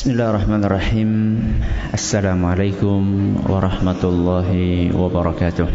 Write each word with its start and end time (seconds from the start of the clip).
بسم 0.00 0.16
الله 0.16 0.30
الرحمن 0.32 0.64
الرحيم 0.64 1.10
السلام 1.92 2.40
عليكم 2.44 3.00
ورحمة 3.52 4.02
الله 4.04 4.50
وبركاته 4.96 5.68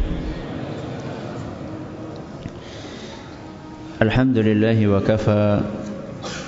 الحمد 4.02 4.38
لله 4.38 4.78
وكفى 4.88 5.62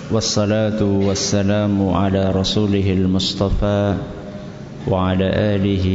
والصلاة 0.10 0.82
والسلام 0.82 1.78
على 1.94 2.34
رسوله 2.34 2.88
المصطفى 2.98 3.82
وعلى 4.90 5.28
آله 5.30 5.86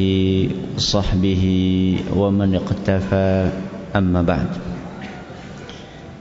وصحبه 0.79 1.45
ومن 2.15 2.51
اقتفى 2.63 3.31
أما 3.99 4.23
بعد 4.23 4.51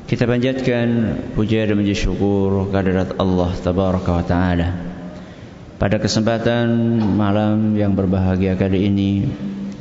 Kita 0.10 0.26
panjatkan 0.26 1.22
puja 1.38 1.70
dan 1.70 1.78
puji 1.78 1.94
syukur 1.94 2.66
kehadirat 2.74 3.22
Allah 3.22 3.54
Tabaraka 3.62 4.10
wa 4.10 4.26
Ta'ala. 4.26 4.91
Pada 5.82 5.98
kesempatan 5.98 7.02
malam 7.18 7.74
yang 7.74 7.98
berbahagia 7.98 8.54
kali 8.54 8.86
ini 8.86 9.26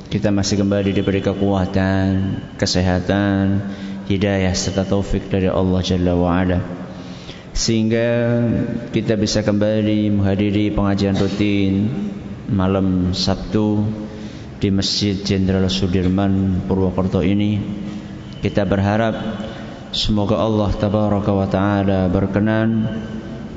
Kita 0.09 0.33
masih 0.33 0.65
kembali 0.65 0.97
diberi 0.97 1.21
kekuatan, 1.21 2.41
kesehatan, 2.57 3.61
hidayah 4.09 4.57
serta 4.57 4.89
taufik 4.89 5.29
dari 5.29 5.53
Allah 5.53 5.85
Jalla 5.85 6.17
wa'ala 6.17 6.65
Sehingga 7.53 8.09
kita 8.97 9.21
bisa 9.21 9.45
kembali 9.45 10.09
menghadiri 10.09 10.73
pengajian 10.73 11.21
rutin 11.21 11.93
Malam 12.49 13.13
Sabtu 13.13 13.85
di 14.57 14.73
Masjid 14.73 15.21
Jenderal 15.21 15.69
Sudirman 15.69 16.65
Purwokerto 16.69 17.25
ini. 17.25 17.57
Kita 18.45 18.69
berharap 18.69 19.17
semoga 19.93 20.37
Allah 20.37 20.69
Tabaraka 20.73 21.33
wa 21.33 21.49
Ta'ala 21.49 22.13
berkenan 22.13 22.69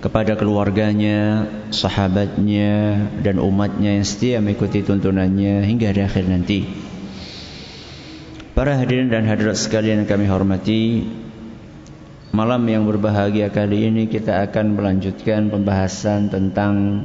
kepada 0.00 0.32
keluarganya, 0.32 1.44
sahabatnya 1.68 3.04
dan 3.20 3.36
umatnya 3.36 4.00
yang 4.00 4.06
setia 4.08 4.40
mengikuti 4.40 4.80
tuntunannya 4.80 5.60
hingga 5.68 5.92
di 5.92 6.00
akhir 6.00 6.24
nanti. 6.24 6.60
Para 8.56 8.80
hadirin 8.80 9.12
dan 9.12 9.28
hadirat 9.28 9.60
sekalian 9.60 10.04
yang 10.04 10.08
kami 10.08 10.24
hormati, 10.24 11.04
malam 12.32 12.64
yang 12.64 12.88
berbahagia 12.88 13.52
kali 13.52 13.92
ini 13.92 14.08
kita 14.08 14.40
akan 14.48 14.76
melanjutkan 14.76 15.52
pembahasan 15.52 16.32
tentang 16.32 17.04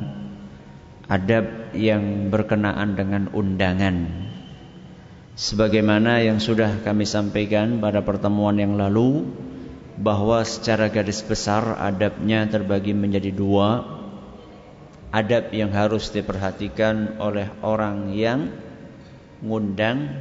adab 1.12 1.76
yang 1.76 2.32
berkenaan 2.32 2.96
dengan 2.96 3.28
undangan. 3.36 4.26
Sebagaimana 5.36 6.24
yang 6.24 6.40
sudah 6.40 6.80
kami 6.80 7.04
sampaikan 7.04 7.84
pada 7.84 8.00
pertemuan 8.08 8.56
yang 8.56 8.80
lalu, 8.80 9.28
bahwa 9.96 10.44
secara 10.44 10.92
garis 10.92 11.24
besar 11.24 11.80
adabnya 11.80 12.44
terbagi 12.48 12.92
menjadi 12.92 13.32
dua. 13.32 14.04
Adab 15.16 15.56
yang 15.56 15.72
harus 15.72 16.12
diperhatikan 16.12 17.16
oleh 17.24 17.48
orang 17.64 18.12
yang 18.12 18.52
ngundang 19.40 20.12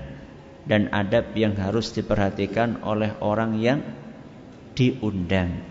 dan 0.70 0.86
adab 0.94 1.34
yang 1.34 1.58
harus 1.58 1.90
diperhatikan 1.90 2.78
oleh 2.86 3.10
orang 3.18 3.58
yang 3.58 3.82
diundang. 4.78 5.66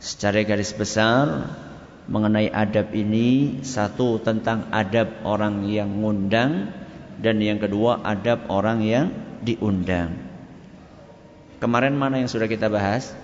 Secara 0.00 0.48
garis 0.48 0.72
besar 0.72 1.52
mengenai 2.08 2.48
adab 2.48 2.96
ini 2.96 3.60
satu 3.60 4.16
tentang 4.24 4.72
adab 4.72 5.20
orang 5.28 5.68
yang 5.68 6.00
ngundang 6.00 6.72
dan 7.20 7.36
yang 7.36 7.60
kedua 7.60 8.00
adab 8.00 8.48
orang 8.48 8.80
yang 8.80 9.12
diundang 9.44 10.25
Kemarin 11.56 11.96
mana 11.96 12.20
yang 12.20 12.28
sudah 12.28 12.44
kita 12.44 12.68
bahas? 12.68 13.16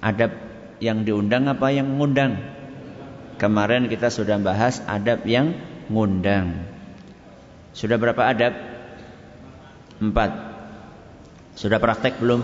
Adab 0.00 0.32
yang 0.80 1.04
diundang 1.04 1.48
apa 1.52 1.68
yang 1.68 2.00
ngundang? 2.00 2.40
Kemarin 3.36 3.92
kita 3.92 4.08
sudah 4.08 4.40
bahas 4.40 4.80
adab 4.88 5.28
yang 5.28 5.52
ngundang. 5.92 6.64
Sudah 7.76 8.00
berapa 8.00 8.24
adab? 8.24 8.56
Empat. 10.00 10.32
Sudah 11.56 11.76
praktek 11.76 12.16
belum? 12.24 12.40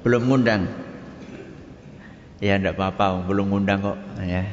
Belum 0.00 0.22
ngundang? 0.24 0.68
Ya 2.40 2.56
tidak 2.56 2.76
apa-apa, 2.80 3.24
belum 3.28 3.52
ngundang 3.52 3.84
kok. 3.84 3.98
Ya. 4.24 4.48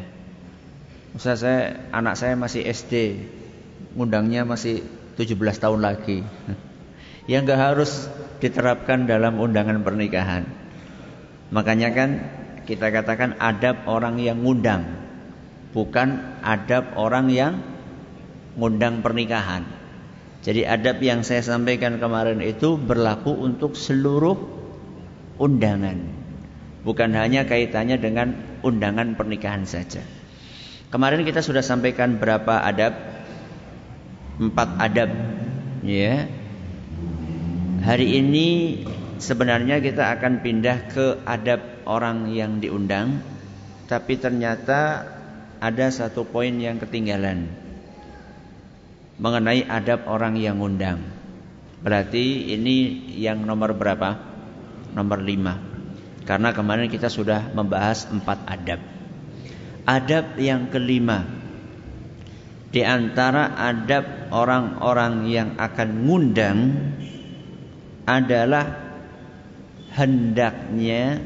Usah 1.16 1.36
saya, 1.36 1.88
anak 1.92 2.16
saya 2.20 2.40
masih 2.40 2.64
SD, 2.68 3.20
ngundangnya 3.96 4.48
masih 4.48 4.84
17 5.20 5.36
tahun 5.60 5.84
lagi 5.84 6.24
yang 7.30 7.46
gak 7.46 7.62
harus 7.62 8.10
diterapkan 8.42 9.06
dalam 9.06 9.38
undangan 9.38 9.82
pernikahan. 9.86 10.50
Makanya 11.54 11.90
kan 11.94 12.10
kita 12.66 12.90
katakan 12.90 13.38
adab 13.38 13.86
orang 13.86 14.18
yang 14.18 14.42
ngundang, 14.42 14.88
bukan 15.76 16.40
adab 16.42 16.96
orang 16.98 17.28
yang 17.30 17.60
ngundang 18.56 19.04
pernikahan. 19.06 19.68
Jadi 20.42 20.66
adab 20.66 20.98
yang 21.06 21.22
saya 21.22 21.46
sampaikan 21.46 22.02
kemarin 22.02 22.42
itu 22.42 22.74
berlaku 22.74 23.38
untuk 23.38 23.78
seluruh 23.78 24.34
undangan. 25.38 26.02
Bukan 26.82 27.14
hanya 27.14 27.46
kaitannya 27.46 28.02
dengan 28.02 28.34
undangan 28.66 29.14
pernikahan 29.14 29.70
saja. 29.70 30.02
Kemarin 30.90 31.22
kita 31.22 31.46
sudah 31.46 31.62
sampaikan 31.62 32.18
berapa 32.18 32.58
adab? 32.66 32.98
Empat 34.42 34.70
adab. 34.82 35.10
Ya. 35.86 36.41
Hari 37.82 38.22
ini 38.22 38.48
sebenarnya 39.18 39.82
kita 39.82 40.14
akan 40.14 40.46
pindah 40.46 40.94
ke 40.94 41.06
adab 41.26 41.82
orang 41.90 42.30
yang 42.30 42.62
diundang 42.62 43.26
Tapi 43.90 44.22
ternyata 44.22 45.02
ada 45.58 45.90
satu 45.90 46.22
poin 46.22 46.54
yang 46.62 46.78
ketinggalan 46.78 47.50
Mengenai 49.18 49.66
adab 49.66 50.06
orang 50.06 50.38
yang 50.38 50.62
undang 50.62 51.02
Berarti 51.82 52.54
ini 52.54 53.10
yang 53.18 53.42
nomor 53.42 53.74
berapa? 53.74 54.30
Nomor 54.94 55.26
lima. 55.26 55.58
Karena 56.30 56.54
kemarin 56.54 56.86
kita 56.86 57.10
sudah 57.10 57.50
membahas 57.50 58.06
empat 58.14 58.46
adab. 58.46 58.78
Adab 59.90 60.38
yang 60.38 60.70
kelima 60.70 61.26
Di 62.70 62.86
antara 62.86 63.58
adab 63.58 64.30
orang-orang 64.30 65.26
yang 65.34 65.58
akan 65.58 65.90
ngundang 66.06 66.60
adalah 68.06 68.92
hendaknya 69.92 71.22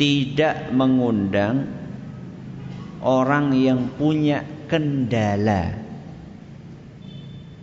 tidak 0.00 0.72
mengundang 0.72 1.68
orang 3.04 3.52
yang 3.52 3.92
punya 4.00 4.46
kendala. 4.70 5.76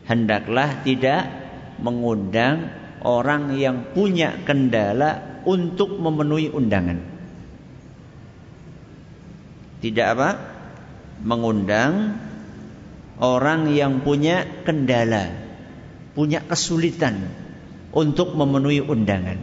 Hendaklah 0.05 0.85
tidak 0.85 1.25
mengundang 1.81 2.71
orang 3.01 3.57
yang 3.57 3.91
punya 3.91 4.37
kendala 4.45 5.41
untuk 5.43 5.97
memenuhi 5.97 6.53
undangan. 6.53 6.99
Tidak 9.81 10.07
apa? 10.07 10.29
Mengundang 11.25 12.21
orang 13.17 13.73
yang 13.73 14.05
punya 14.05 14.45
kendala, 14.61 15.33
punya 16.13 16.45
kesulitan 16.45 17.46
untuk 17.91 18.35
memenuhi 18.35 18.83
undangan. 18.83 19.39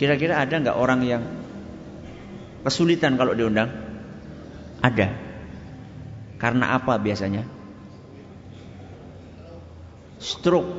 Kira-kira 0.00 0.40
ada 0.40 0.54
nggak 0.56 0.78
orang 0.80 1.00
yang 1.04 1.22
kesulitan 2.64 3.20
kalau 3.20 3.36
diundang? 3.36 3.68
Ada. 4.80 5.12
Karena 6.40 6.72
apa 6.72 6.96
biasanya? 6.96 7.44
Stroke. 10.16 10.72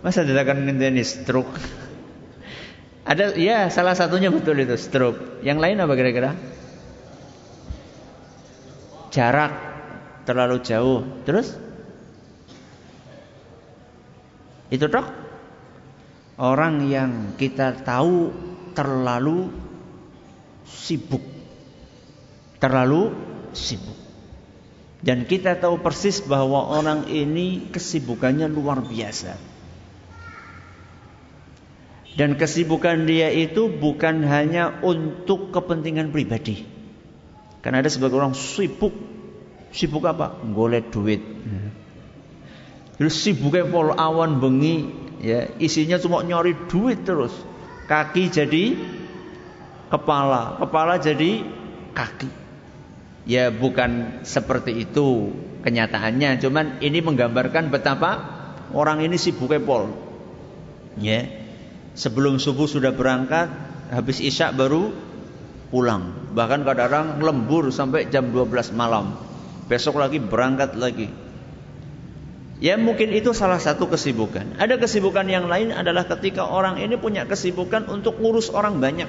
Masa 0.00 0.24
dikatakan 0.24 0.64
ini 0.64 1.04
stroke? 1.04 1.52
Ada 3.10 3.38
ya 3.38 3.70
salah 3.70 3.94
satunya 3.94 4.32
betul 4.32 4.56
itu 4.58 4.74
stroke. 4.80 5.44
Yang 5.44 5.58
lain 5.60 5.76
apa 5.78 5.92
kira-kira? 5.94 6.32
Jarak 9.12 9.52
terlalu 10.28 10.64
jauh. 10.64 11.04
Terus? 11.28 11.65
Itu 14.72 14.90
dok 14.90 15.06
orang 16.42 16.90
yang 16.90 17.10
kita 17.38 17.86
tahu 17.86 18.32
terlalu 18.76 19.48
sibuk. 20.66 21.22
Terlalu 22.58 23.14
sibuk. 23.54 23.96
Dan 25.00 25.28
kita 25.28 25.60
tahu 25.60 25.78
persis 25.84 26.24
bahwa 26.24 26.66
orang 26.66 27.06
ini 27.06 27.70
kesibukannya 27.70 28.50
luar 28.50 28.82
biasa. 28.82 29.38
Dan 32.16 32.40
kesibukan 32.40 33.04
dia 33.04 33.28
itu 33.28 33.68
bukan 33.68 34.24
hanya 34.24 34.80
untuk 34.80 35.52
kepentingan 35.52 36.10
pribadi. 36.10 36.64
Karena 37.60 37.84
ada 37.84 37.92
sebagian 37.92 38.24
orang 38.24 38.34
sibuk. 38.34 38.96
Sibuk 39.68 40.00
apa? 40.08 40.40
Golek 40.48 40.88
duit. 40.88 41.20
Terus 42.96 43.14
sibuknya 43.20 43.68
pol 43.68 43.92
awan 43.92 44.40
bengi, 44.40 44.88
ya 45.20 45.52
isinya 45.60 46.00
cuma 46.00 46.24
nyari 46.24 46.56
duit 46.68 47.04
terus. 47.04 47.32
Kaki 47.86 48.32
jadi 48.32 48.64
kepala, 49.92 50.56
kepala 50.58 50.96
jadi 50.96 51.44
kaki. 51.92 52.30
Ya 53.26 53.52
bukan 53.52 54.22
seperti 54.24 54.86
itu 54.86 55.34
kenyataannya, 55.60 56.40
cuman 56.40 56.80
ini 56.80 57.04
menggambarkan 57.04 57.68
betapa 57.68 58.10
orang 58.72 59.04
ini 59.04 59.20
sibuk 59.20 59.52
pol. 59.66 59.92
Ya. 60.96 61.44
Sebelum 61.96 62.36
subuh 62.36 62.68
sudah 62.68 62.92
berangkat, 62.92 63.48
habis 63.88 64.20
isya 64.20 64.52
baru 64.52 64.92
pulang. 65.72 66.32
Bahkan 66.36 66.60
kadang-kadang 66.64 67.24
lembur 67.24 67.72
sampai 67.72 68.08
jam 68.12 68.28
12 68.28 68.76
malam. 68.76 69.16
Besok 69.66 69.96
lagi 69.96 70.20
berangkat 70.20 70.76
lagi. 70.76 71.08
Ya 72.56 72.80
mungkin 72.80 73.12
itu 73.12 73.36
salah 73.36 73.60
satu 73.60 73.84
kesibukan. 73.92 74.56
Ada 74.56 74.80
kesibukan 74.80 75.28
yang 75.28 75.44
lain 75.44 75.76
adalah 75.76 76.08
ketika 76.08 76.48
orang 76.48 76.80
ini 76.80 76.96
punya 76.96 77.28
kesibukan 77.28 77.84
untuk 77.92 78.16
ngurus 78.16 78.48
orang 78.48 78.80
banyak. 78.80 79.08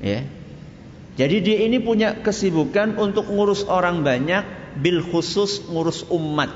Ya. 0.00 0.24
Jadi 1.20 1.36
dia 1.44 1.58
ini 1.68 1.76
punya 1.76 2.16
kesibukan 2.24 2.96
untuk 2.96 3.28
ngurus 3.28 3.68
orang 3.68 4.00
banyak, 4.00 4.48
bil 4.80 5.04
khusus 5.04 5.60
ngurus 5.68 6.08
umat. 6.08 6.48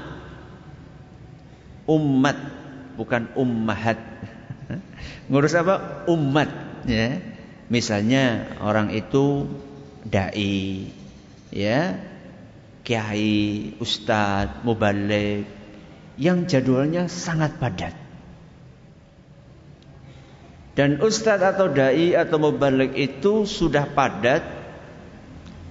Umat, 1.85 2.41
bukan 2.97 3.29
ummahat. 3.37 4.01
ngurus 5.29 5.53
apa? 5.53 6.09
Umat, 6.09 6.49
ya. 6.89 7.21
Misalnya 7.69 8.57
orang 8.65 8.97
itu 8.97 9.45
dai, 10.09 10.89
ya, 11.53 12.01
kiai, 12.85 13.75
ustadz, 13.81 14.61
mubalik 14.63 15.49
yang 16.21 16.45
jadwalnya 16.45 17.09
sangat 17.11 17.57
padat. 17.59 17.97
Dan 20.75 21.01
ustadz 21.01 21.55
atau 21.55 21.71
dai 21.73 22.13
atau 22.13 22.37
mubalik 22.39 22.93
itu 22.95 23.49
sudah 23.49 23.89
padat. 23.89 24.45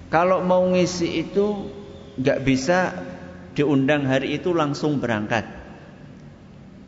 Kalau 0.10 0.42
mau 0.42 0.66
ngisi 0.74 1.22
itu 1.22 1.70
nggak 2.18 2.40
bisa 2.42 2.94
diundang 3.54 4.10
hari 4.10 4.38
itu 4.38 4.56
langsung 4.56 4.98
berangkat. 4.98 5.46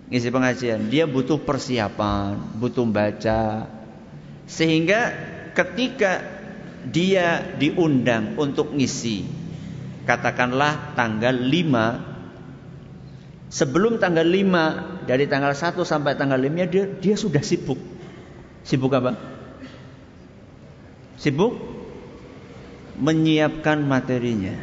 Ngisi 0.09 0.29
pengajian, 0.29 0.89
dia 0.93 1.09
butuh 1.09 1.41
persiapan, 1.41 2.37
butuh 2.61 2.85
baca. 2.85 3.65
Sehingga 4.45 5.09
ketika 5.57 6.21
dia 6.85 7.41
diundang 7.57 8.37
untuk 8.37 8.77
ngisi, 8.77 9.25
katakanlah 10.05 10.93
tanggal 10.93 11.33
5 11.33 13.49
sebelum 13.49 13.97
tanggal 13.97 14.25
5 14.25 15.09
dari 15.09 15.25
tanggal 15.25 15.51
1 15.51 15.81
sampai 15.81 16.13
tanggal 16.15 16.37
5 16.37 16.71
dia 16.71 16.85
dia 16.97 17.15
sudah 17.17 17.41
sibuk 17.41 17.95
Sibuk 18.65 18.89
apa? 18.97 19.13
Sibuk 21.21 21.53
menyiapkan 22.97 23.85
materinya. 23.85 24.57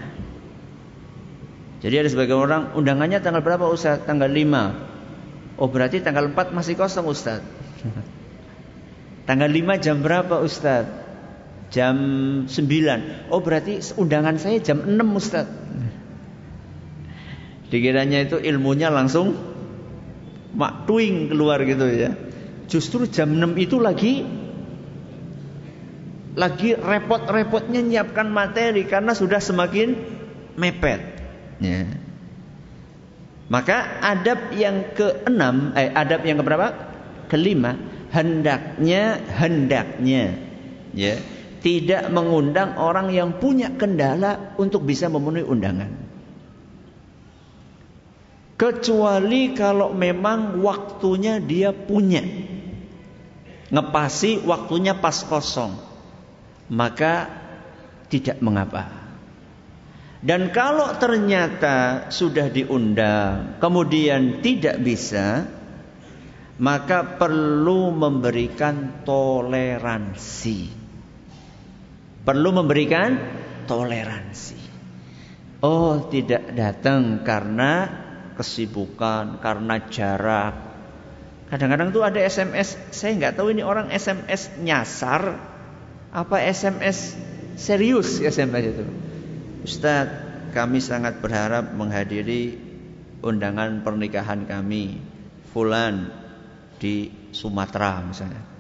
Jadi 1.79 1.94
ada 2.03 2.09
sebagian 2.11 2.43
orang 2.43 2.62
undangannya 2.75 3.23
tanggal 3.23 3.47
berapa 3.47 3.71
Ustaz? 3.71 4.03
Tanggal 4.03 4.27
5. 4.27 5.62
Oh 5.62 5.71
berarti 5.71 6.03
tanggal 6.03 6.35
4 6.35 6.50
masih 6.50 6.75
kosong 6.75 7.06
Ustaz. 7.06 7.47
tanggal 9.31 9.47
5 9.47 9.79
jam 9.79 10.03
berapa 10.03 10.43
Ustaz? 10.43 10.91
Jam 11.72 11.96
9. 12.44 13.32
Oh 13.32 13.40
berarti 13.40 13.80
undangan 13.96 14.36
saya 14.36 14.60
jam 14.60 14.84
6 14.84 15.00
Ustaz. 15.16 15.48
Dikiranya 17.72 18.28
itu 18.28 18.36
ilmunya 18.36 18.92
langsung 18.92 19.32
maktuing 20.52 21.32
keluar 21.32 21.64
gitu 21.64 21.88
ya. 21.88 22.12
Justru 22.69 23.08
jam 23.08 23.32
6 23.32 23.56
itu 23.56 23.80
lagi 23.80 24.20
lagi 26.36 26.76
repot-repotnya 26.76 27.80
nyiapkan 27.80 28.28
materi 28.28 28.84
karena 28.84 29.16
sudah 29.16 29.40
semakin 29.40 29.96
mepet. 30.60 31.00
Ya. 31.60 31.88
Maka 33.48 34.00
adab 34.00 34.52
yang 34.56 34.96
keenam, 34.96 35.76
eh, 35.76 35.92
adab 35.92 36.24
yang 36.24 36.40
keberapa? 36.40 36.72
Kelima, 37.28 37.76
hendaknya 38.12 39.20
hendaknya 39.40 40.36
ya 40.92 41.16
tidak 41.62 42.11
mengundang 42.11 42.75
orang 42.75 43.14
yang 43.14 43.38
punya 43.38 43.70
kendala 43.79 44.59
untuk 44.59 44.82
bisa 44.82 45.06
memenuhi 45.06 45.47
undangan. 45.47 45.91
Kecuali 48.59 49.55
kalau 49.55 49.91
memang 49.94 50.62
waktunya 50.62 51.43
dia 51.43 51.75
punya 51.75 52.23
ngepasi 53.73 54.44
waktunya 54.44 54.99
pas 54.99 55.25
kosong, 55.25 55.73
maka 56.69 57.26
tidak 58.12 58.38
mengapa. 58.44 59.03
Dan 60.23 60.55
kalau 60.55 60.94
ternyata 61.03 62.06
sudah 62.15 62.47
diundang, 62.47 63.58
kemudian 63.58 64.38
tidak 64.38 64.79
bisa, 64.79 65.50
maka 66.62 67.19
perlu 67.19 67.91
memberikan 67.91 69.03
toleransi. 69.03 70.81
Perlu 72.22 72.54
memberikan 72.54 73.19
toleransi. 73.66 74.60
Oh, 75.62 76.10
tidak 76.10 76.54
datang 76.54 77.22
karena 77.26 77.86
kesibukan, 78.34 79.38
karena 79.38 79.78
jarak, 79.86 80.72
Kadang-kadang 81.52 81.92
tuh 81.92 82.00
ada 82.00 82.16
SMS, 82.16 82.80
saya 82.96 83.12
nggak 83.12 83.36
tahu 83.36 83.52
ini 83.52 83.60
orang 83.60 83.92
SMS 83.92 84.48
nyasar 84.56 85.36
apa 86.08 86.40
SMS 86.48 87.12
serius 87.60 88.24
SMS 88.24 88.72
itu. 88.72 88.84
Ustadz, 89.60 90.16
kami 90.56 90.80
sangat 90.80 91.20
berharap 91.20 91.76
menghadiri 91.76 92.56
undangan 93.20 93.84
pernikahan 93.84 94.48
kami 94.48 94.96
Fulan 95.52 96.08
di 96.81 97.12
Sumatera 97.36 98.00
misalnya. 98.00 98.52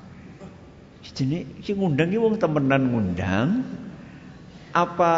Jadi 1.02 1.22
ini 1.42 1.70
ngundang 1.74 2.14
ini 2.14 2.18
wong 2.18 2.38
temenan 2.38 2.82
ngundang 2.86 3.66
apa 4.70 5.12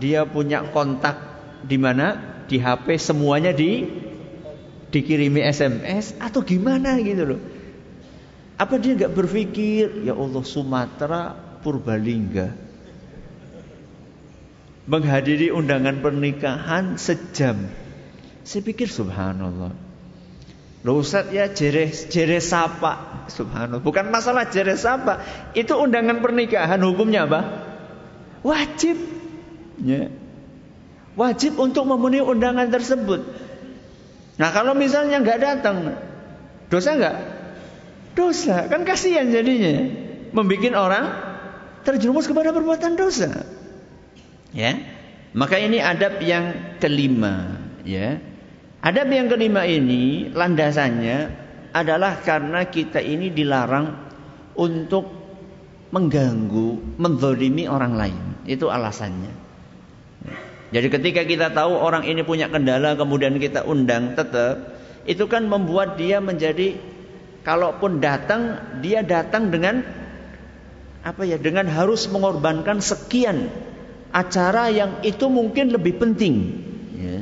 dia 0.00 0.24
punya 0.24 0.64
kontak 0.72 1.16
di 1.64 1.76
mana 1.76 2.16
di 2.48 2.56
HP 2.56 2.96
semuanya 2.96 3.52
di 3.52 3.84
dikirimi 4.90 5.44
SMS 5.44 6.16
atau 6.18 6.40
gimana 6.42 6.98
gitu 6.98 7.36
loh. 7.36 7.40
Apa 8.56 8.76
dia 8.80 8.96
nggak 8.96 9.12
berpikir 9.12 10.04
ya 10.04 10.16
Allah 10.16 10.44
Sumatera 10.44 11.32
Purbalingga 11.60 12.70
menghadiri 14.90 15.54
undangan 15.54 16.02
pernikahan 16.02 16.98
sejam. 16.98 17.70
Saya 18.42 18.62
pikir 18.66 18.90
subhanallah. 18.90 19.89
Loh 20.80 21.04
Ustaz 21.04 21.28
ya 21.28 21.52
jere, 21.52 21.92
jere 21.92 22.40
sapa 22.40 23.24
Subhanallah 23.28 23.84
Bukan 23.84 24.08
masalah 24.08 24.48
jere 24.48 24.80
sapa 24.80 25.20
Itu 25.52 25.76
undangan 25.76 26.24
pernikahan 26.24 26.80
hukumnya 26.80 27.28
apa? 27.28 27.40
Wajib 28.40 28.96
ya. 29.84 30.08
Wajib 31.20 31.60
untuk 31.60 31.84
memenuhi 31.84 32.24
undangan 32.24 32.72
tersebut 32.72 33.20
Nah 34.40 34.48
kalau 34.56 34.72
misalnya 34.72 35.20
nggak 35.20 35.40
datang, 35.44 36.00
dosa 36.72 36.96
nggak? 36.96 37.16
Dosa, 38.16 38.72
kan 38.72 38.88
kasihan 38.88 39.28
jadinya, 39.28 39.84
membuat 40.32 40.72
orang 40.80 41.04
terjerumus 41.84 42.24
kepada 42.24 42.48
perbuatan 42.48 42.96
dosa. 42.96 43.44
Ya, 44.56 44.80
maka 45.36 45.60
ini 45.60 45.76
adab 45.76 46.24
yang 46.24 46.76
kelima. 46.80 47.60
Ya, 47.84 48.16
adab 48.80 49.08
yang 49.12 49.28
kelima 49.28 49.64
ini 49.64 50.32
landasannya 50.32 51.18
adalah 51.70 52.18
karena 52.20 52.66
kita 52.66 52.98
ini 52.98 53.30
dilarang 53.30 54.10
untuk 54.58 55.06
mengganggu, 55.90 56.98
mendolimi 56.98 57.66
orang 57.66 57.94
lain. 57.94 58.22
Itu 58.46 58.70
alasannya. 58.70 59.32
Jadi 60.70 60.86
ketika 60.86 61.22
kita 61.26 61.50
tahu 61.50 61.74
orang 61.74 62.06
ini 62.06 62.22
punya 62.22 62.46
kendala 62.46 62.94
kemudian 62.94 63.42
kita 63.42 63.66
undang 63.66 64.14
tetap 64.14 64.78
itu 65.02 65.26
kan 65.26 65.50
membuat 65.50 65.98
dia 65.98 66.22
menjadi 66.22 66.78
kalaupun 67.42 67.98
datang 67.98 68.54
dia 68.78 69.02
datang 69.02 69.50
dengan 69.50 69.82
apa 71.02 71.26
ya 71.26 71.42
dengan 71.42 71.66
harus 71.66 72.06
mengorbankan 72.06 72.78
sekian 72.78 73.50
acara 74.14 74.70
yang 74.70 75.02
itu 75.02 75.26
mungkin 75.26 75.74
lebih 75.74 75.98
penting. 75.98 76.34
Ya. 76.94 77.18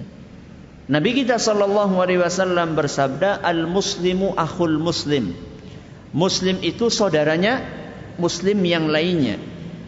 Nabi 0.88 1.20
kita 1.20 1.36
Shallallahu 1.36 2.00
Alaihi 2.00 2.24
Wasallam 2.24 2.72
bersabda, 2.72 3.44
al 3.44 3.68
Muslimu 3.68 4.32
akhul 4.32 4.80
Muslim. 4.80 5.36
Muslim 6.16 6.64
itu 6.64 6.88
saudaranya 6.88 7.60
Muslim 8.16 8.64
yang 8.64 8.88
lainnya. 8.88 9.36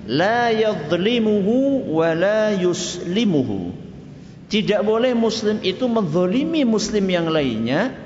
La 0.04 0.52
yadlimuhu 0.52 1.88
wa 1.88 2.12
la 2.12 2.52
yuslimuhu. 2.52 3.73
Tidak 4.52 4.85
boleh 4.85 5.16
Muslim 5.16 5.64
itu 5.64 5.88
menzolimi 5.88 6.69
Muslim 6.69 7.09
yang 7.09 7.33
lainnya, 7.33 7.97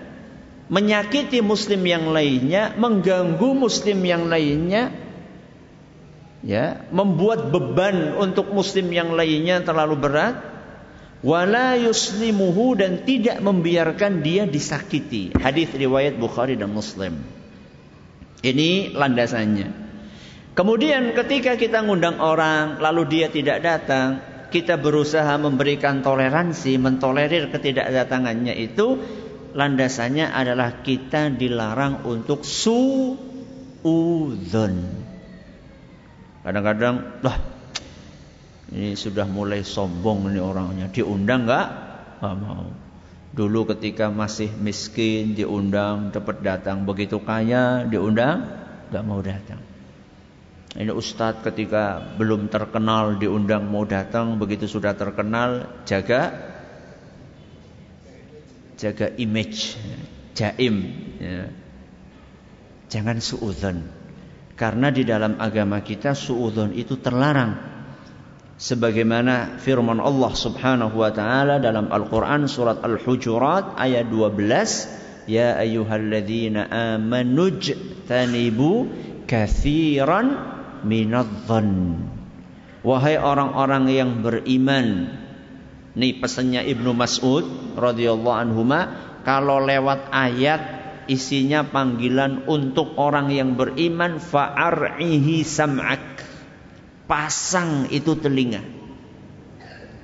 menyakiti 0.71 1.43
Muslim 1.43 1.83
yang 1.83 2.15
lainnya, 2.15 2.79
mengganggu 2.79 3.59
Muslim 3.59 4.07
yang 4.07 4.31
lainnya, 4.31 4.95
ya, 6.47 6.87
membuat 6.93 7.51
beban 7.51 8.21
untuk 8.21 8.53
muslim 8.53 8.93
yang 8.93 9.17
lainnya 9.17 9.65
terlalu 9.65 9.97
berat, 9.97 10.54
wala 11.25 11.81
yuslimuhu 11.81 12.77
dan 12.77 13.09
tidak 13.09 13.41
membiarkan 13.41 14.21
dia 14.21 14.45
disakiti. 14.45 15.33
Hadis 15.33 15.73
riwayat 15.73 16.21
Bukhari 16.21 16.61
dan 16.61 16.71
Muslim. 16.71 17.25
Ini 18.45 18.93
landasannya. 18.93 19.83
Kemudian 20.55 21.17
ketika 21.17 21.57
kita 21.57 21.81
ngundang 21.83 22.21
orang 22.21 22.79
lalu 22.79 23.09
dia 23.09 23.33
tidak 23.33 23.65
datang, 23.65 24.21
kita 24.53 24.79
berusaha 24.79 25.35
memberikan 25.41 26.05
toleransi, 26.05 26.79
mentolerir 26.79 27.51
ketidakdatangannya 27.51 28.55
itu 28.55 29.01
landasannya 29.57 30.31
adalah 30.31 30.85
kita 30.85 31.33
dilarang 31.33 32.07
untuk 32.07 32.45
suudzon. 32.47 33.17
Kadang-kadang, 36.45 37.25
lah 37.25 37.54
ini 38.73 38.97
sudah 38.97 39.29
mulai 39.29 39.61
sombong 39.61 40.33
ini 40.33 40.41
orangnya. 40.41 40.89
Diundang 40.89 41.45
nggak? 41.45 41.69
Nggak 42.23 42.37
mau. 42.41 42.65
Dulu 43.35 43.61
ketika 43.77 44.09
masih 44.09 44.49
miskin 44.57 45.37
diundang 45.37 46.15
dapat 46.15 46.41
datang. 46.41 46.89
Begitu 46.89 47.21
kaya 47.21 47.85
diundang 47.85 48.47
nggak 48.89 49.05
mau 49.05 49.21
datang. 49.21 49.61
Ini 50.75 50.91
ustadz 50.91 51.43
ketika 51.45 52.15
belum 52.17 52.49
terkenal 52.49 53.21
diundang 53.21 53.69
mau 53.69 53.85
datang. 53.85 54.41
Begitu 54.41 54.65
sudah 54.71 54.97
terkenal 54.97 55.83
jaga 55.85 56.33
jaga 58.81 59.13
image 59.19 59.77
jaim. 60.39 60.77
Ya. 61.21 61.53
Jangan 62.89 63.19
suudzon. 63.19 63.91
Karena 64.55 64.95
di 64.95 65.03
dalam 65.03 65.43
agama 65.43 65.83
kita 65.83 66.15
suudzon 66.15 66.73
itu 66.79 66.99
terlarang. 67.03 67.74
Sebagaimana 68.55 69.59
firman 69.59 69.99
Allah 69.99 70.31
Subhanahu 70.31 71.03
wa 71.03 71.11
taala 71.11 71.59
dalam 71.59 71.91
Al-Qur'an 71.91 72.47
surat 72.47 72.79
Al-Hujurat 72.87 73.75
ayat 73.75 74.07
12, 74.07 75.27
"Ya 75.27 75.59
ayyuhalladzina 75.59 76.71
amanu 76.71 77.51
tanibu 78.07 78.87
katsiran 79.27 80.39
minadh-dhann." 80.87 82.07
Wahai 82.87 83.19
orang-orang 83.19 83.91
yang 83.91 84.11
beriman. 84.23 85.11
Nih 85.99 86.23
pesannya 86.23 86.63
Ibnu 86.63 86.95
Mas'ud 86.95 87.75
radhiyallahu 87.75 88.39
anhuma, 88.39 88.81
kalau 89.27 89.59
lewat 89.59 90.15
ayat 90.15 90.63
isinya 91.11 91.67
panggilan 91.67 92.47
untuk 92.47 92.95
orang 93.03 93.35
yang 93.35 93.59
beriman 93.59 94.23
fa'ar'ihi 94.23 95.43
sam'ak 95.43 96.34
pasang 97.05 97.89
itu 97.93 98.17
telinga. 98.17 98.63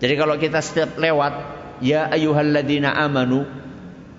Jadi 0.00 0.14
kalau 0.16 0.40
kita 0.40 0.64
setiap 0.64 0.96
lewat 0.96 1.32
ya 1.84 2.08
ayyuhalladzina 2.08 2.92
amanu 2.96 3.44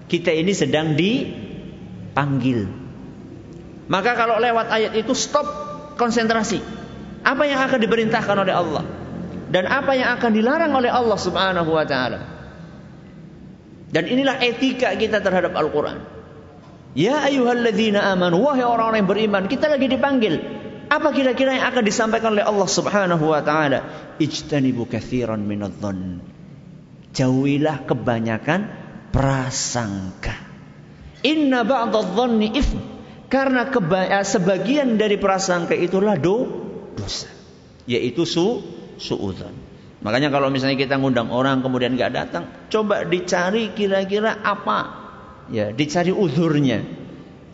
kita 0.05 0.29
ini 0.33 0.53
sedang 0.53 0.93
dipanggil. 0.93 2.69
Maka 3.89 4.11
kalau 4.13 4.37
lewat 4.37 4.67
ayat 4.69 4.93
itu 4.95 5.15
stop 5.15 5.47
konsentrasi. 5.95 6.61
Apa 7.21 7.43
yang 7.45 7.61
akan 7.61 7.79
diperintahkan 7.79 8.37
oleh 8.39 8.53
Allah? 8.53 8.83
Dan 9.51 9.67
apa 9.67 9.91
yang 9.93 10.15
akan 10.15 10.31
dilarang 10.31 10.71
oleh 10.71 10.87
Allah 10.87 11.19
Subhanahu 11.19 11.69
wa 11.75 11.85
taala? 11.85 12.19
Dan 13.91 14.07
inilah 14.07 14.39
etika 14.39 14.95
kita 14.95 15.19
terhadap 15.19 15.51
Al-Qur'an. 15.51 15.99
Ya 16.95 17.23
ayyuhalladzina 17.27 17.99
amanu 18.15 18.47
wahai 18.47 18.63
orang-orang 18.63 19.03
yang 19.03 19.11
beriman, 19.11 19.43
kita 19.51 19.67
lagi 19.67 19.91
dipanggil. 19.91 20.60
Apa 20.91 21.15
kira-kira 21.15 21.55
yang 21.55 21.71
akan 21.71 21.83
disampaikan 21.87 22.35
oleh 22.35 22.43
Allah 22.43 22.67
Subhanahu 22.67 23.31
wa 23.31 23.39
taala? 23.39 23.79
Ijtanibu 24.19 24.91
katsiran 24.91 25.39
minadh-dhann. 25.39 26.19
Jauhilah 27.15 27.87
kebanyakan 27.87 28.67
prasangka. 29.15 30.35
Inna 31.23 31.63
ba'dadh-dhanni 31.63 32.47
ithm. 32.51 32.79
Karena 33.31 33.71
eh, 33.71 34.25
sebagian 34.27 34.99
dari 34.99 35.15
prasangka 35.15 35.71
itulah 35.71 36.19
do, 36.19 36.43
dosa. 36.99 37.31
Yaitu 37.87 38.27
su 38.27 38.59
suudzon. 38.99 39.55
Makanya 40.03 40.27
kalau 40.27 40.51
misalnya 40.51 40.75
kita 40.75 40.99
ngundang 40.99 41.31
orang 41.31 41.63
kemudian 41.63 41.95
nggak 41.95 42.11
datang, 42.11 42.43
coba 42.67 43.07
dicari 43.07 43.71
kira-kira 43.71 44.43
apa 44.43 45.01
ya 45.51 45.69
dicari 45.75 46.15
uzurnya 46.15 46.79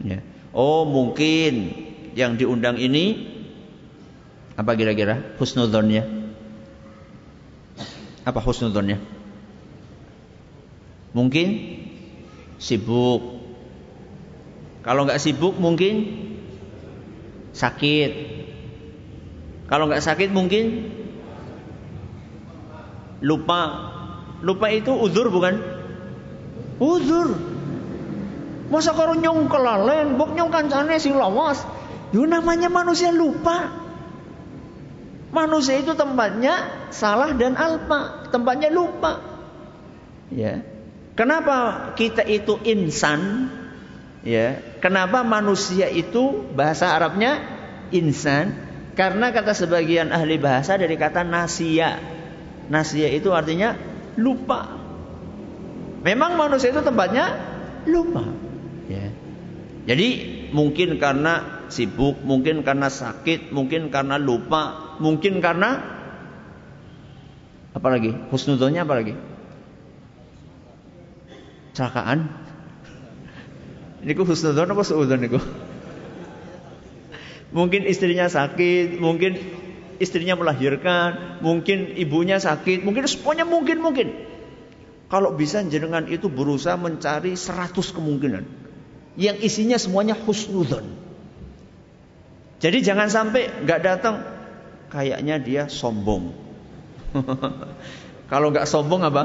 ya. 0.06 0.20
oh 0.53 0.86
mungkin 0.86 1.87
yang 2.18 2.34
diundang 2.42 2.82
ini 2.82 3.30
apa 4.58 4.74
kira-kira 4.74 5.38
husnudonnya 5.38 6.02
apa 8.26 8.40
husnudonnya 8.42 8.98
mungkin 11.14 11.48
sibuk. 12.62 13.22
Kalau 14.86 15.06
nggak 15.06 15.22
sibuk 15.22 15.58
mungkin 15.58 16.06
sakit. 17.54 18.12
Kalau 19.68 19.90
nggak 19.90 20.04
sakit 20.04 20.30
mungkin 20.34 20.94
lupa. 23.26 23.94
Lupa 24.46 24.70
itu 24.70 24.94
uzur 24.94 25.34
bukan? 25.34 25.58
Uzur. 26.78 27.34
Masa 28.70 28.94
karo 28.94 29.18
nyong 29.18 29.50
kelalen, 29.50 30.20
bok 30.20 30.38
nyong 30.38 30.54
kancane 30.54 31.02
sing 31.02 31.18
lawas. 31.18 31.66
Yo 32.16 32.24
namanya 32.24 32.72
manusia 32.72 33.12
lupa. 33.12 33.88
Manusia 35.28 35.76
itu 35.84 35.92
tempatnya 35.92 36.88
salah 36.88 37.36
dan 37.36 37.60
alpa, 37.60 38.32
tempatnya 38.32 38.72
lupa. 38.72 39.20
Ya. 40.32 40.64
Kenapa 41.20 41.92
kita 42.00 42.24
itu 42.24 42.62
insan? 42.64 43.52
Ya. 44.24 44.64
Kenapa 44.80 45.28
manusia 45.28 45.92
itu 45.92 46.48
bahasa 46.56 46.96
Arabnya 46.96 47.44
insan? 47.92 48.56
Karena 48.96 49.30
kata 49.36 49.52
sebagian 49.52 50.16
ahli 50.16 50.40
bahasa 50.40 50.80
dari 50.80 50.96
kata 50.96 51.28
nasia. 51.28 52.00
Nasia 52.72 53.12
itu 53.12 53.36
artinya 53.36 53.76
lupa. 54.16 54.80
Memang 56.08 56.40
manusia 56.40 56.72
itu 56.72 56.80
tempatnya 56.82 57.36
lupa. 57.84 58.24
Ya. 58.88 59.12
Jadi 59.88 60.08
mungkin 60.56 61.00
karena 61.00 61.57
sibuk, 61.70 62.20
mungkin 62.24 62.66
karena 62.66 62.88
sakit, 62.92 63.52
mungkin 63.52 63.90
karena 63.94 64.16
lupa, 64.20 64.96
mungkin 65.00 65.40
karena 65.40 65.84
apa 67.78 67.88
lagi? 67.94 68.10
Husnudonnya 68.34 68.84
apa 68.84 68.94
lagi? 68.98 69.14
Celakaan. 71.78 72.48
Niku 74.02 74.26
husnudon 74.26 74.74
apa 74.74 74.82
suudon 74.82 75.22
niku? 75.22 75.38
Mungkin 77.54 77.88
istrinya 77.88 78.28
sakit, 78.28 79.00
mungkin 79.00 79.40
istrinya 79.98 80.38
melahirkan, 80.38 81.40
mungkin 81.42 81.96
ibunya 81.96 82.38
sakit, 82.38 82.84
mungkin 82.84 83.08
semuanya 83.08 83.46
mungkin 83.48 83.82
mungkin. 83.82 84.08
Kalau 85.08 85.32
bisa 85.34 85.64
jenengan 85.64 86.04
itu 86.12 86.28
berusaha 86.28 86.76
mencari 86.76 87.40
seratus 87.40 87.96
kemungkinan 87.96 88.44
yang 89.16 89.40
isinya 89.40 89.80
semuanya 89.80 90.14
husnudon. 90.14 91.07
Jadi 92.58 92.78
jangan 92.82 93.10
sampai 93.10 93.66
nggak 93.66 93.82
datang, 93.86 94.16
kayaknya 94.90 95.38
dia 95.38 95.64
sombong. 95.70 96.34
Kalau 98.32 98.50
nggak 98.50 98.66
sombong 98.66 99.06
apa? 99.06 99.24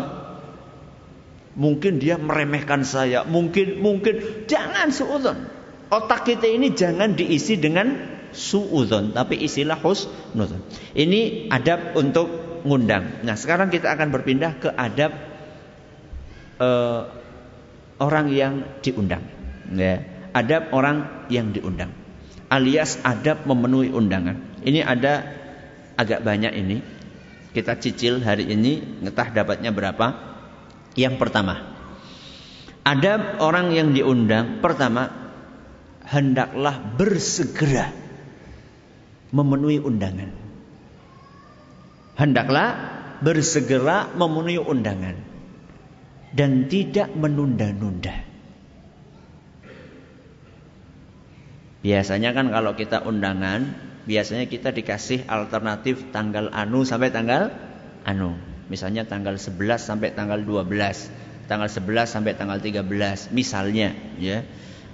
Mungkin 1.53 2.01
dia 2.01 2.17
meremehkan 2.17 2.85
saya, 2.85 3.25
mungkin 3.25 3.81
mungkin 3.81 4.47
jangan 4.49 4.89
suudon. 4.93 5.49
Otak 5.93 6.25
kita 6.25 6.49
ini 6.49 6.73
jangan 6.73 7.13
diisi 7.13 7.61
dengan 7.61 7.93
suudon, 8.33 9.13
tapi 9.13 9.37
isilah 9.45 9.77
husnudon. 9.81 10.65
Ini 10.97 11.53
adab 11.53 11.93
untuk 11.97 12.29
ngundang. 12.65 13.25
Nah 13.25 13.37
sekarang 13.37 13.69
kita 13.69 13.93
akan 13.93 14.09
berpindah 14.09 14.53
ke 14.57 14.69
adab 14.73 15.13
uh, 16.57 17.13
orang 18.01 18.33
yang 18.33 18.65
diundang. 18.81 19.25
Ya, 19.73 20.05
adab 20.33 20.73
orang 20.73 21.29
yang 21.29 21.53
diundang. 21.53 22.02
Alias 22.53 23.01
adab 23.01 23.49
memenuhi 23.49 23.89
undangan. 23.89 24.61
Ini 24.61 24.85
ada 24.85 25.25
agak 25.97 26.21
banyak 26.21 26.53
ini. 26.53 26.85
Kita 27.57 27.81
cicil 27.81 28.21
hari 28.21 28.49
ini, 28.53 29.01
ngetah 29.01 29.33
dapatnya 29.33 29.73
berapa? 29.73 30.13
Yang 30.93 31.17
pertama, 31.17 31.73
ada 32.85 33.41
orang 33.41 33.73
yang 33.73 33.97
diundang. 33.97 34.61
Pertama, 34.61 35.09
hendaklah 36.05 36.77
bersegera 37.01 37.89
memenuhi 39.33 39.81
undangan. 39.81 40.33
Hendaklah 42.21 42.69
bersegera 43.25 44.13
memenuhi 44.13 44.61
undangan 44.61 45.17
dan 46.37 46.69
tidak 46.69 47.09
menunda-nunda. 47.17 48.32
Biasanya 51.83 52.31
kan 52.31 52.47
kalau 52.55 52.79
kita 52.79 53.03
undangan, 53.03 53.75
biasanya 54.07 54.47
kita 54.47 54.71
dikasih 54.71 55.27
alternatif 55.27 56.15
tanggal 56.15 56.47
anu 56.55 56.87
sampai 56.87 57.11
tanggal 57.11 57.51
anu. 58.07 58.39
Misalnya 58.71 59.03
tanggal 59.05 59.35
11 59.35 59.83
sampai 59.83 60.15
tanggal 60.15 60.39
12, 60.47 60.71
tanggal 61.51 61.67
11 61.69 62.07
sampai 62.07 62.33
tanggal 62.39 62.63
13 62.63 63.35
misalnya 63.35 63.93
ya. 64.23 64.47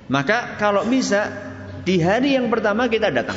Maka 0.09 0.57
kalau 0.57 0.88
bisa 0.88 1.28
di 1.85 2.00
hari 2.00 2.40
yang 2.40 2.49
pertama 2.49 2.88
kita 2.88 3.12
datang. 3.12 3.37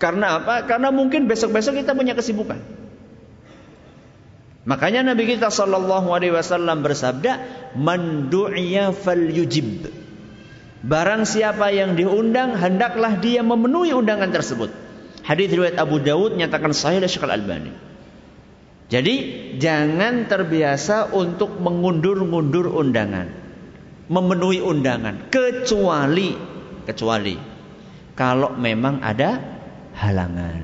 Karena 0.00 0.42
apa? 0.42 0.66
Karena 0.66 0.90
mungkin 0.90 1.30
besok-besok 1.30 1.78
kita 1.84 1.94
punya 1.94 2.16
kesibukan. 2.16 2.58
Makanya 4.66 5.14
Nabi 5.14 5.30
kita 5.30 5.52
Shallallahu 5.52 6.10
Alaihi 6.10 6.34
Wasallam 6.34 6.82
bersabda, 6.82 7.38
"Mandu'ya 7.78 8.90
fal 8.90 9.30
yujib." 9.30 10.01
Barang 10.82 11.22
siapa 11.22 11.70
yang 11.70 11.94
diundang 11.94 12.58
hendaklah 12.58 13.14
dia 13.22 13.46
memenuhi 13.46 13.94
undangan 13.94 14.34
tersebut. 14.34 14.74
Hadis 15.22 15.54
riwayat 15.54 15.78
Abu 15.78 16.02
Dawud 16.02 16.34
nyatakan 16.34 16.74
sahih 16.74 16.98
oleh 16.98 17.06
Syekh 17.06 17.22
Al-Albani. 17.22 17.70
Jadi 18.90 19.14
jangan 19.62 20.26
terbiasa 20.26 21.14
untuk 21.14 21.62
mengundur-undur 21.62 22.74
undangan. 22.74 23.30
Memenuhi 24.10 24.58
undangan 24.58 25.30
kecuali 25.30 26.34
kecuali 26.84 27.38
kalau 28.18 28.52
memang 28.58 29.00
ada 29.00 29.38
halangan. 29.94 30.62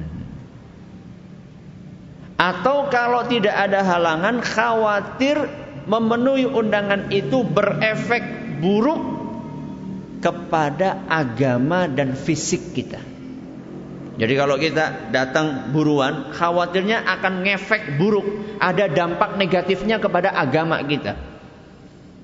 Atau 2.38 2.90
kalau 2.90 3.26
tidak 3.30 3.54
ada 3.54 3.86
halangan 3.86 4.42
khawatir 4.42 5.38
memenuhi 5.86 6.44
undangan 6.44 7.08
itu 7.14 7.46
berefek 7.46 8.22
buruk 8.60 9.17
kepada 10.18 11.06
agama 11.06 11.86
dan 11.86 12.14
fisik 12.18 12.74
kita. 12.74 12.98
Jadi 14.18 14.34
kalau 14.34 14.58
kita 14.58 15.14
datang 15.14 15.70
buruan, 15.70 16.34
khawatirnya 16.34 17.06
akan 17.06 17.46
ngefek 17.46 18.02
buruk, 18.02 18.26
ada 18.58 18.90
dampak 18.90 19.38
negatifnya 19.38 20.02
kepada 20.02 20.34
agama 20.34 20.82
kita. 20.82 21.14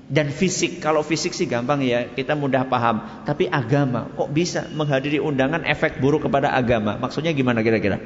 Dan 0.05 0.29
fisik, 0.29 0.83
kalau 0.83 1.01
fisik 1.01 1.31
sih 1.31 1.47
gampang 1.47 1.81
ya, 1.81 2.11
kita 2.11 2.35
mudah 2.35 2.67
paham. 2.67 3.23
Tapi 3.23 3.47
agama, 3.47 4.11
kok 4.11 4.27
bisa 4.27 4.67
menghadiri 4.75 5.23
undangan 5.23 5.63
efek 5.63 6.03
buruk 6.03 6.27
kepada 6.27 6.51
agama? 6.51 6.99
Maksudnya 6.99 7.31
gimana 7.31 7.63
kira-kira? 7.63 7.97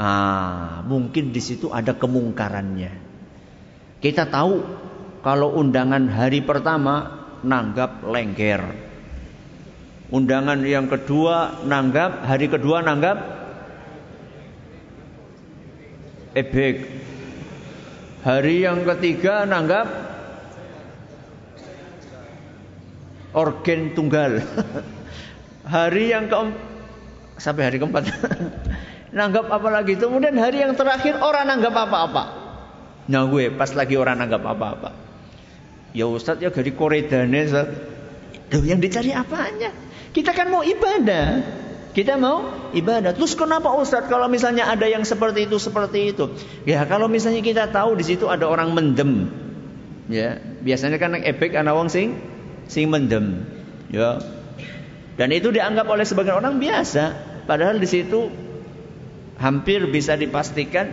Ah, 0.00 0.80
mungkin 0.88 1.28
di 1.36 1.44
situ 1.44 1.68
ada 1.68 1.92
kemungkarannya. 1.92 3.09
Kita 4.00 4.24
tahu 4.32 4.64
kalau 5.20 5.60
undangan 5.60 6.08
hari 6.08 6.40
pertama 6.40 7.28
nanggap 7.44 8.00
lengger. 8.08 8.64
Undangan 10.08 10.64
yang 10.64 10.88
kedua 10.88 11.62
nanggap, 11.68 12.24
hari 12.24 12.48
kedua 12.48 12.80
nanggap 12.80 13.16
ebek. 16.32 16.76
Hari 18.24 18.64
yang 18.64 18.88
ketiga 18.88 19.44
nanggap 19.44 19.86
organ 23.36 23.92
tunggal. 23.92 24.40
hari 25.76 26.08
yang 26.08 26.26
keempat 26.26 26.56
sampai 27.36 27.62
hari 27.68 27.76
keempat 27.76 28.08
nanggap 29.18 29.44
apa 29.52 29.68
lagi? 29.68 29.92
Kemudian 29.92 30.40
hari 30.40 30.64
yang 30.64 30.72
terakhir 30.72 31.20
orang 31.20 31.52
nanggap 31.52 31.76
apa-apa. 31.76 32.39
Nah 33.10 33.26
gue 33.26 33.50
pas 33.50 33.70
lagi 33.74 33.98
orang 33.98 34.22
nanggap 34.22 34.46
apa-apa. 34.46 34.90
Ya 35.90 36.06
Ustaz 36.06 36.38
ya 36.38 36.54
dari 36.54 36.70
koredane 36.70 37.50
Ustaz. 37.50 37.68
Yang 38.54 38.80
dicari 38.86 39.10
apanya? 39.10 39.74
Kita 40.14 40.30
kan 40.30 40.46
mau 40.50 40.62
ibadah. 40.62 41.42
Kita 41.90 42.14
mau 42.14 42.70
ibadah. 42.70 43.10
Terus 43.18 43.34
kenapa 43.34 43.74
Ustaz 43.74 44.06
kalau 44.06 44.30
misalnya 44.30 44.70
ada 44.70 44.86
yang 44.86 45.02
seperti 45.02 45.50
itu 45.50 45.58
seperti 45.58 46.14
itu? 46.14 46.30
Ya 46.62 46.86
kalau 46.86 47.10
misalnya 47.10 47.42
kita 47.42 47.66
tahu 47.74 47.98
di 47.98 48.06
situ 48.06 48.30
ada 48.30 48.46
orang 48.46 48.70
mendem. 48.70 49.26
Ya, 50.10 50.38
biasanya 50.62 50.98
kan 50.98 51.18
epek 51.18 51.54
anak 51.54 51.74
wong 51.74 51.90
sing 51.90 52.18
sing 52.70 52.90
mendem. 52.90 53.46
Ya. 53.90 54.22
Dan 55.18 55.34
itu 55.34 55.50
dianggap 55.50 55.86
oleh 55.90 56.06
sebagian 56.06 56.38
orang 56.38 56.62
biasa, 56.62 57.14
padahal 57.46 57.78
di 57.82 57.86
situ 57.90 58.30
hampir 59.38 59.86
bisa 59.90 60.14
dipastikan 60.14 60.90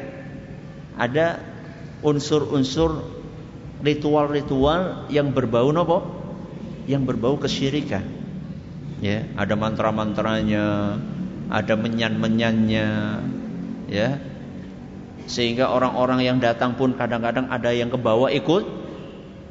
ada 0.97 1.57
unsur-unsur 2.06 3.02
ritual-ritual 3.82 5.10
yang 5.14 5.34
berbau 5.34 5.70
nopo? 5.74 6.04
Yang 6.88 7.04
berbau 7.14 7.36
kesyirikan. 7.38 8.06
Ya, 8.98 9.30
ada 9.38 9.54
mantra-mantranya, 9.54 10.98
ada 11.54 11.74
menyan-menyannya, 11.78 12.90
ya. 13.92 14.10
Sehingga 15.28 15.70
orang-orang 15.70 16.24
yang 16.24 16.38
datang 16.40 16.80
pun 16.80 16.96
kadang-kadang 16.96 17.52
ada 17.52 17.70
yang 17.76 17.92
ke 17.92 18.00
bawah 18.00 18.32
ikut 18.32 18.64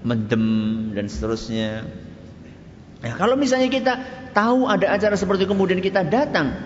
mendem 0.02 0.46
dan 0.96 1.06
seterusnya. 1.06 1.86
Ya, 3.04 3.12
kalau 3.14 3.36
misalnya 3.36 3.68
kita 3.68 3.94
tahu 4.32 4.66
ada 4.66 4.90
acara 4.90 5.14
seperti 5.14 5.44
itu 5.44 5.52
kemudian 5.52 5.84
kita 5.84 6.02
datang 6.02 6.56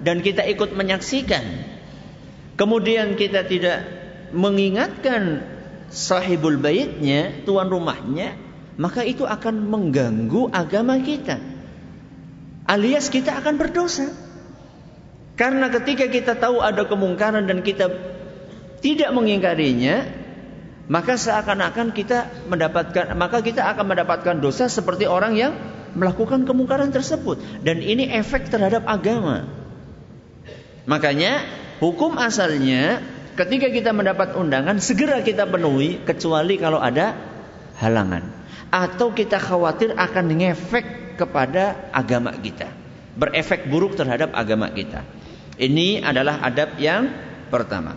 dan 0.00 0.22
kita 0.24 0.46
ikut 0.48 0.72
menyaksikan, 0.72 1.44
kemudian 2.56 3.18
kita 3.20 3.44
tidak 3.44 3.99
mengingatkan 4.30 5.44
sahibul 5.90 6.56
baitnya, 6.56 7.42
tuan 7.44 7.66
rumahnya, 7.66 8.38
maka 8.78 9.04
itu 9.04 9.26
akan 9.26 9.66
mengganggu 9.68 10.48
agama 10.54 10.96
kita. 11.02 11.36
Alias 12.64 13.10
kita 13.10 13.34
akan 13.34 13.58
berdosa. 13.58 14.08
Karena 15.34 15.72
ketika 15.72 16.06
kita 16.06 16.36
tahu 16.36 16.60
ada 16.60 16.84
kemungkaran 16.86 17.48
dan 17.48 17.64
kita 17.64 17.90
tidak 18.84 19.10
mengingkarinya, 19.10 20.04
maka 20.90 21.14
seakan-akan 21.16 21.94
kita 21.94 22.28
mendapatkan 22.50 23.14
maka 23.14 23.40
kita 23.40 23.62
akan 23.62 23.94
mendapatkan 23.94 24.36
dosa 24.42 24.66
seperti 24.66 25.06
orang 25.06 25.38
yang 25.38 25.52
melakukan 25.94 26.42
kemungkaran 26.46 26.90
tersebut 26.90 27.38
dan 27.62 27.78
ini 27.78 28.10
efek 28.10 28.50
terhadap 28.50 28.82
agama. 28.86 29.46
Makanya 30.90 31.46
hukum 31.78 32.18
asalnya 32.18 33.00
Ketika 33.40 33.72
kita 33.72 33.96
mendapat 33.96 34.36
undangan, 34.36 34.76
segera 34.84 35.24
kita 35.24 35.48
penuhi 35.48 36.04
kecuali 36.04 36.60
kalau 36.60 36.76
ada 36.76 37.16
halangan. 37.80 38.20
Atau 38.68 39.16
kita 39.16 39.40
khawatir 39.40 39.96
akan 39.96 40.28
ngefek 40.36 41.16
kepada 41.16 41.88
agama 41.88 42.36
kita. 42.36 42.68
Berefek 43.16 43.64
buruk 43.72 43.96
terhadap 43.96 44.36
agama 44.36 44.68
kita. 44.68 45.08
Ini 45.56 46.04
adalah 46.04 46.44
adab 46.44 46.76
yang 46.76 47.08
pertama. 47.48 47.96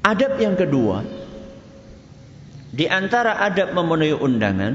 Adab 0.00 0.40
yang 0.40 0.56
kedua, 0.56 1.04
di 2.72 2.88
antara 2.88 3.36
adab 3.36 3.76
memenuhi 3.76 4.16
undangan, 4.16 4.74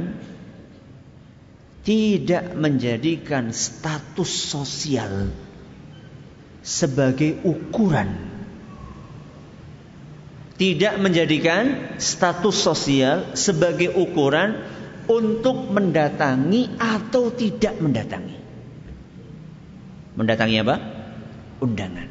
tidak 1.82 2.54
menjadikan 2.54 3.50
status 3.50 4.30
sosial 4.30 5.34
sebagai 6.62 7.41
ukuran 7.41 8.28
tidak 10.60 11.00
menjadikan 11.00 11.95
status 12.04 12.60
sosial 12.60 13.32
sebagai 13.39 13.95
ukuran 13.95 14.60
untuk 15.08 15.72
mendatangi 15.72 16.76
atau 16.76 17.32
tidak 17.32 17.80
mendatangi. 17.80 18.36
Mendatangi 20.19 20.56
apa? 20.60 20.76
Undangan. 21.63 22.08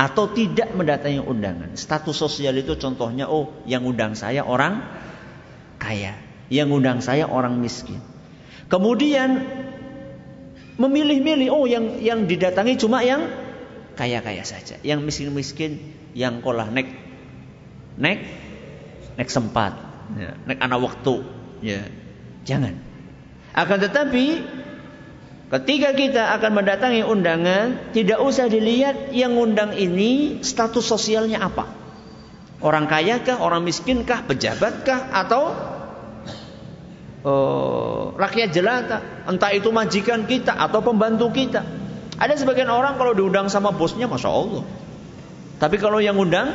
Atau 0.00 0.32
tidak 0.32 0.72
mendatangi 0.72 1.20
undangan. 1.20 1.76
Status 1.76 2.16
sosial 2.16 2.56
itu 2.56 2.80
contohnya, 2.80 3.28
oh 3.28 3.52
yang 3.68 3.84
undang 3.84 4.16
saya 4.16 4.40
orang 4.48 4.80
kaya. 5.76 6.16
Yang 6.48 6.68
undang 6.80 6.98
saya 7.04 7.28
orang 7.28 7.60
miskin. 7.60 8.00
Kemudian 8.72 9.44
memilih-milih, 10.80 11.52
oh 11.52 11.68
yang 11.68 12.00
yang 12.00 12.24
didatangi 12.24 12.80
cuma 12.80 13.04
yang 13.04 13.28
kaya-kaya 14.00 14.48
saja. 14.48 14.80
Yang 14.80 15.04
miskin-miskin, 15.04 15.92
yang 16.16 16.40
kolah 16.40 16.72
nek 16.72 17.07
Nek 17.98 18.18
nek 19.18 19.28
sempat, 19.28 19.74
ya, 20.14 20.38
nek 20.46 20.58
anak 20.62 20.78
waktu, 20.78 21.14
ya. 21.60 21.82
Jangan. 22.46 22.80
Akan 23.52 23.82
tetapi 23.82 24.26
Ketika 25.48 25.96
kita 25.96 26.36
akan 26.36 26.60
mendatangi 26.60 27.00
undangan, 27.08 27.96
tidak 27.96 28.20
usah 28.20 28.52
dilihat 28.52 29.16
yang 29.16 29.32
undang 29.32 29.72
ini 29.72 30.44
status 30.44 30.84
sosialnya 30.84 31.40
apa. 31.40 31.72
Orang 32.60 32.84
kaya 32.84 33.24
kah, 33.24 33.40
orang 33.40 33.64
miskin 33.64 34.04
kah, 34.04 34.20
pejabat 34.28 34.84
kah, 34.84 35.08
atau 35.08 35.56
uh, 37.24 38.12
rakyat 38.12 38.52
jelata, 38.52 39.24
entah 39.24 39.48
itu 39.56 39.72
majikan 39.72 40.28
kita 40.28 40.52
atau 40.52 40.84
pembantu 40.84 41.32
kita. 41.32 41.64
Ada 42.20 42.44
sebagian 42.44 42.68
orang 42.68 43.00
kalau 43.00 43.16
diundang 43.16 43.48
sama 43.48 43.72
bosnya, 43.72 44.04
masya 44.04 44.28
Allah. 44.28 44.68
Tapi 45.56 45.80
kalau 45.80 45.96
yang 45.96 46.20
undang 46.20 46.52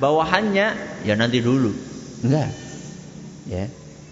bawahannya, 0.00 0.66
ya 1.04 1.14
nanti 1.14 1.44
dulu. 1.44 1.70
Enggak. 2.24 2.48
Ya. 3.46 3.68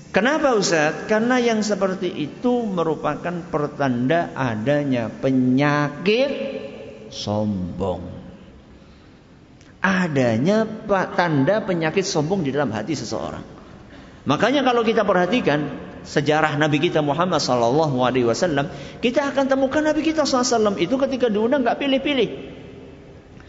Kenapa 0.09 0.57
Ustaz? 0.57 1.05
Karena 1.05 1.37
yang 1.37 1.61
seperti 1.61 2.09
itu 2.09 2.64
merupakan 2.64 3.44
pertanda 3.53 4.33
adanya 4.33 5.12
penyakit 5.12 6.31
sombong. 7.12 8.16
Adanya 9.79 10.64
tanda 11.14 11.62
penyakit 11.62 12.03
sombong 12.09 12.42
di 12.42 12.51
dalam 12.51 12.72
hati 12.72 12.96
seseorang. 12.96 13.44
Makanya 14.24 14.64
kalau 14.64 14.83
kita 14.83 15.05
perhatikan 15.05 15.88
sejarah 16.09 16.57
Nabi 16.57 16.81
kita 16.81 17.05
Muhammad 17.05 17.44
Sallallahu 17.44 18.01
Alaihi 18.01 18.24
Wasallam, 18.24 18.72
kita 19.05 19.29
akan 19.29 19.44
temukan 19.44 19.85
Nabi 19.85 20.01
kita 20.01 20.24
SAW 20.24 20.81
itu 20.81 20.96
ketika 20.96 21.29
diundang 21.29 21.68
nggak 21.68 21.79
pilih-pilih. 21.79 22.29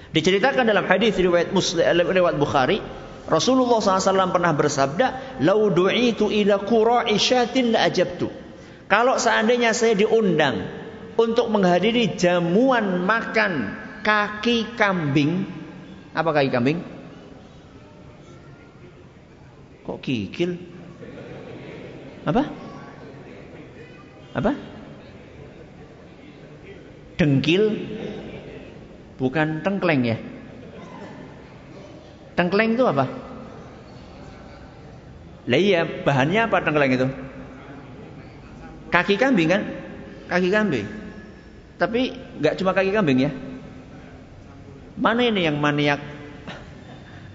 Diceritakan 0.09 0.65
dalam 0.65 0.89
hadis 0.89 1.13
riwayat 1.21 1.53
Muslim, 1.53 1.85
riwayat 1.85 2.37
Bukhari, 2.41 2.81
Rasulullah 3.29 3.77
SAW 3.77 4.33
pernah 4.33 4.57
bersabda, 4.57 5.37
"Lau 5.45 5.69
du'itu 5.69 6.33
ila 6.33 6.65
qura'i 6.65 7.21
syatin 7.21 7.77
la 7.77 7.85
ajabtu." 7.85 8.25
Kalau 8.89 9.21
seandainya 9.21 9.69
saya 9.77 9.93
diundang 9.93 10.65
untuk 11.13 11.45
menghadiri 11.53 12.17
jamuan 12.17 13.05
makan 13.05 13.77
kaki 14.01 14.73
kambing, 14.73 15.45
apa 16.17 16.29
kaki 16.33 16.49
kambing? 16.49 16.81
Kok 19.85 20.01
kikil? 20.01 20.57
Apa? 22.25 22.49
Apa? 24.33 24.51
Dengkil? 27.21 27.63
Bukan 29.19 29.59
tengkleng 29.67 30.07
ya? 30.07 30.17
Tengkleng 32.39 32.79
itu 32.79 32.87
apa? 32.87 33.05
Lah 35.43 35.59
iya, 35.59 35.83
bahannya 35.83 36.47
apa 36.47 36.63
tengkleng 36.63 36.95
itu? 36.95 37.07
Kaki 38.87 39.19
kambing 39.19 39.51
kan? 39.51 39.61
Kaki 40.31 40.47
kambing. 40.47 40.87
Tapi 41.75 42.15
nggak 42.39 42.55
cuma 42.63 42.71
kaki 42.71 42.95
kambing 42.95 43.27
ya. 43.27 43.31
Mana 44.95 45.27
ini 45.27 45.43
yang 45.43 45.59
maniak? 45.59 45.99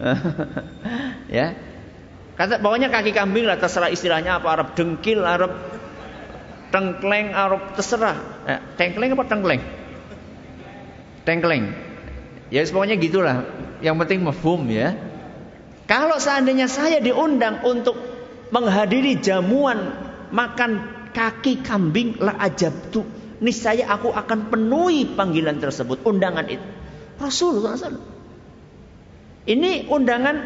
ya. 1.37 1.53
Kata 2.35 2.59
bawahnya 2.65 2.89
kaki 2.89 3.13
kambing 3.13 3.45
lah 3.45 3.61
terserah 3.61 3.93
istilahnya 3.93 4.41
apa 4.41 4.49
Arab 4.57 4.69
dengkil, 4.73 5.21
Arab 5.21 5.53
tengkleng, 6.73 7.37
Arab 7.37 7.77
terserah. 7.77 8.17
Eh, 8.49 8.61
tengkleng 8.81 9.13
apa 9.13 9.25
tengkleng? 9.29 9.84
Tengkleng. 11.25 11.73
Ya 12.53 12.63
pokoknya 12.69 12.97
gitulah. 13.01 13.49
Yang 13.81 13.97
penting 14.05 14.21
mafhum 14.25 14.69
ya. 14.69 14.97
Kalau 15.85 16.17
seandainya 16.17 16.69
saya 16.69 17.01
diundang 17.01 17.61
untuk 17.65 17.97
menghadiri 18.49 19.21
jamuan 19.21 19.93
makan 20.33 20.85
kaki 21.13 21.61
kambing 21.65 22.17
la 22.21 22.37
ajabtu. 22.41 23.05
Niscaya 23.45 23.91
aku 23.93 24.09
akan 24.15 24.49
penuhi 24.49 25.05
panggilan 25.13 25.61
tersebut, 25.61 26.01
undangan 26.07 26.49
itu. 26.49 26.65
Rasulullah 27.21 27.77
SAW. 27.77 28.01
Ini 29.45 29.93
undangan 29.93 30.37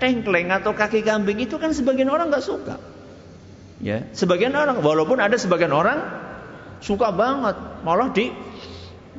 tengkleng 0.00 0.48
atau 0.48 0.72
kaki 0.72 1.04
kambing 1.04 1.44
itu 1.44 1.60
kan 1.60 1.76
sebagian 1.76 2.08
orang 2.08 2.32
nggak 2.32 2.44
suka. 2.44 2.80
Ya, 3.80 4.08
sebagian 4.16 4.56
orang 4.56 4.80
walaupun 4.80 5.20
ada 5.20 5.36
sebagian 5.36 5.72
orang 5.72 6.00
suka 6.80 7.12
banget, 7.12 7.56
malah 7.84 8.08
di 8.12 8.32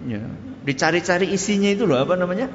ya, 0.06 0.22
dicari-cari 0.62 1.34
isinya 1.34 1.70
itu 1.70 1.90
loh 1.90 2.02
apa 2.02 2.14
namanya? 2.18 2.50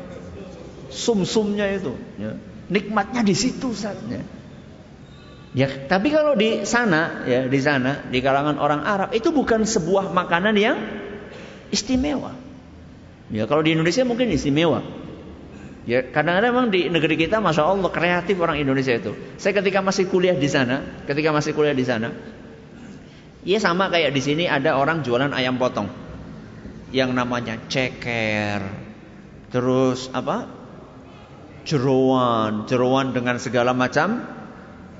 sum-sumnya 0.97 1.67
itu. 1.71 1.93
Ya. 2.17 2.39
Nikmatnya 2.73 3.23
di 3.23 3.35
situ 3.37 3.71
saatnya. 3.77 4.25
Ya, 5.57 5.73
tapi 5.89 6.13
kalau 6.13 6.37
di 6.37 6.69
sana, 6.69 7.25
ya 7.25 7.49
di 7.49 7.61
sana, 7.63 8.05
di 8.13 8.21
kalangan 8.21 8.61
orang 8.61 8.85
Arab 8.85 9.17
itu 9.17 9.33
bukan 9.33 9.65
sebuah 9.65 10.13
makanan 10.13 10.53
yang 10.57 10.77
istimewa. 11.73 12.37
Ya, 13.33 13.49
kalau 13.49 13.65
di 13.65 13.73
Indonesia 13.73 14.05
mungkin 14.05 14.29
istimewa. 14.29 14.85
Ya, 15.87 16.03
kadang-kadang 16.03 16.51
memang 16.51 16.69
di 16.75 16.91
negeri 16.91 17.15
kita, 17.15 17.39
masya 17.39 17.63
Allah 17.63 17.89
kreatif 17.95 18.37
orang 18.43 18.59
Indonesia 18.59 18.99
itu. 18.99 19.15
Saya 19.39 19.55
ketika 19.55 19.81
masih 19.81 20.11
kuliah 20.11 20.35
di 20.35 20.51
sana, 20.51 20.83
ketika 21.07 21.31
masih 21.31 21.55
kuliah 21.55 21.73
di 21.73 21.87
sana, 21.87 22.11
ya 23.47 23.57
sama 23.63 23.87
kayak 23.89 24.11
di 24.11 24.21
sini 24.21 24.45
ada 24.51 24.75
orang 24.77 25.07
jualan 25.07 25.31
ayam 25.31 25.57
potong, 25.63 25.87
yang 26.97 27.13
namanya 27.13 27.61
ceker, 27.69 28.65
terus 29.53 30.09
apa 30.17 30.49
jeroan, 31.69 32.65
jeroan 32.65 33.13
dengan 33.13 33.37
segala 33.37 33.77
macam 33.77 34.25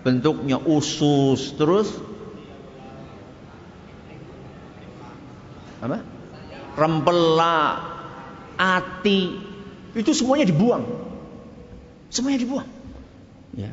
bentuknya 0.05 0.61
usus, 0.61 1.57
terus 1.57 1.89
apa? 5.81 6.05
Rempela, 6.77 7.81
ati, 8.61 9.41
itu 9.97 10.13
semuanya 10.13 10.45
dibuang. 10.45 10.85
Semuanya 12.13 12.45
dibuang. 12.45 12.69
Ya. 13.57 13.73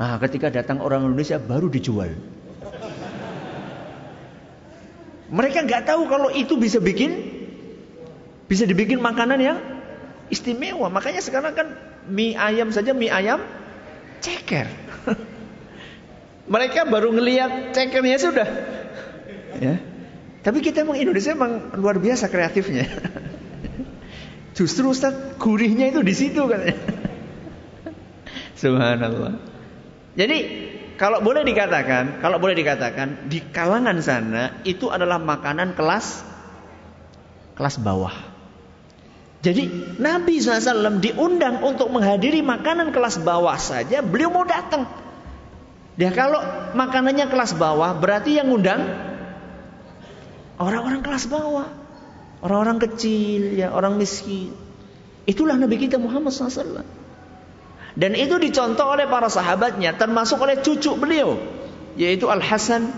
Nah, 0.00 0.16
ketika 0.24 0.48
datang 0.48 0.80
orang 0.80 1.12
Indonesia 1.12 1.36
baru 1.36 1.68
dijual. 1.68 2.16
Mereka 5.34 5.66
nggak 5.66 5.90
tahu 5.90 6.06
kalau 6.06 6.30
itu 6.30 6.54
bisa 6.54 6.78
bikin 6.78 7.10
bisa 8.46 8.62
dibikin 8.70 9.02
makanan 9.02 9.42
yang 9.42 9.58
istimewa. 10.30 10.86
Makanya 10.86 11.18
sekarang 11.18 11.58
kan 11.58 11.74
mie 12.06 12.38
ayam 12.38 12.70
saja 12.70 12.94
mie 12.94 13.10
ayam 13.10 13.42
ceker. 14.22 14.70
Mereka 16.54 16.86
baru 16.86 17.10
ngelihat 17.10 17.74
cekernya 17.74 18.18
sudah. 18.22 18.48
Ya. 19.58 19.82
Tapi 20.44 20.60
kita 20.60 20.84
emang 20.84 21.00
Indonesia 21.00 21.32
emang 21.32 21.72
luar 21.74 21.98
biasa 21.98 22.30
kreatifnya. 22.30 22.84
Justru 24.58 24.92
Ustaz 24.92 25.34
gurihnya 25.40 25.90
itu 25.90 26.04
di 26.04 26.14
situ 26.14 26.46
katanya. 26.46 26.78
Subhanallah. 28.62 29.34
Jadi 30.14 30.38
kalau 30.94 31.18
boleh 31.20 31.42
dikatakan, 31.42 32.22
kalau 32.22 32.38
boleh 32.38 32.54
dikatakan 32.54 33.26
di 33.26 33.42
kalangan 33.42 33.98
sana 33.98 34.62
itu 34.62 34.90
adalah 34.90 35.18
makanan 35.18 35.74
kelas 35.74 36.22
kelas 37.58 37.76
bawah. 37.82 38.14
Jadi 39.44 39.68
Nabi 40.00 40.40
SAW 40.40 41.04
diundang 41.04 41.60
untuk 41.60 41.92
menghadiri 41.92 42.40
makanan 42.40 42.96
kelas 42.96 43.20
bawah 43.20 43.60
saja, 43.60 44.00
beliau 44.00 44.32
mau 44.32 44.48
datang. 44.48 44.88
Dia 45.94 46.10
kalau 46.10 46.40
makanannya 46.72 47.28
kelas 47.28 47.54
bawah, 47.54 47.92
berarti 48.00 48.40
yang 48.40 48.48
undang 48.50 48.82
orang-orang 50.56 51.04
kelas 51.04 51.28
bawah, 51.28 51.68
orang-orang 52.40 52.82
kecil, 52.88 53.54
ya 53.54 53.70
orang 53.70 54.00
miskin. 54.00 54.56
Itulah 55.28 55.60
Nabi 55.60 55.76
kita 55.76 56.00
Muhammad 56.00 56.32
SAW. 56.32 57.03
Dan 57.94 58.18
itu 58.18 58.42
dicontoh 58.42 58.90
oleh 58.90 59.06
para 59.06 59.30
sahabatnya, 59.30 59.94
termasuk 59.94 60.42
oleh 60.42 60.58
cucu 60.58 60.98
beliau, 60.98 61.38
yaitu 61.94 62.26
Al 62.26 62.42
Hasan 62.42 62.90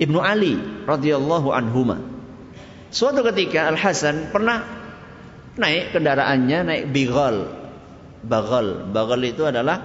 ibnu 0.00 0.16
Ali 0.24 0.56
radhiyallahu 0.88 1.52
anhuma. 1.52 2.00
Suatu 2.88 3.20
ketika 3.20 3.68
Al 3.68 3.76
Hasan 3.76 4.32
pernah 4.32 4.64
naik 5.60 5.92
kendaraannya 5.92 6.58
naik 6.64 6.84
bigal 6.88 7.52
bagal 8.24 8.88
bagal 8.88 9.20
itu 9.28 9.44
adalah 9.44 9.84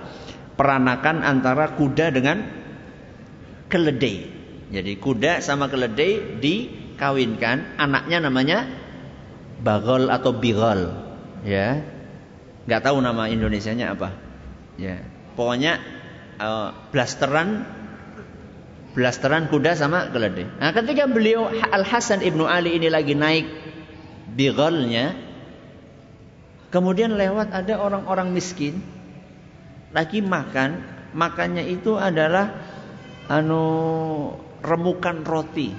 peranakan 0.56 1.28
antara 1.28 1.76
kuda 1.76 2.08
dengan 2.16 2.48
keledai. 3.68 4.18
Jadi 4.72 4.94
kuda 5.00 5.44
sama 5.44 5.68
keledai 5.68 6.40
dikawinkan. 6.40 7.76
Anaknya 7.76 8.24
namanya 8.24 8.68
bagal 9.60 10.08
atau 10.08 10.32
bigal 10.32 10.96
ya 11.44 11.97
nggak 12.68 12.82
tahu 12.84 12.98
nama 13.00 13.32
Indonesianya 13.32 13.96
apa 13.96 14.12
ya 14.76 15.00
pokoknya 15.40 15.80
uh, 16.38 16.70
blasteran 16.92 17.64
blasteran 18.94 19.48
kuda 19.48 19.74
sama 19.74 20.12
keledai 20.12 20.60
nah 20.60 20.76
ketika 20.76 21.08
beliau 21.08 21.48
Al 21.48 21.88
Hasan 21.88 22.22
ibnu 22.22 22.44
Ali 22.44 22.76
ini 22.76 22.92
lagi 22.92 23.16
naik 23.16 23.48
bigalnya 24.36 25.28
Kemudian 26.68 27.16
lewat 27.16 27.56
ada 27.56 27.80
orang-orang 27.80 28.36
miskin 28.36 28.84
lagi 29.96 30.20
makan, 30.20 30.84
makannya 31.16 31.64
itu 31.64 31.96
adalah 31.96 32.52
anu 33.32 33.64
remukan 34.60 35.24
roti. 35.24 35.72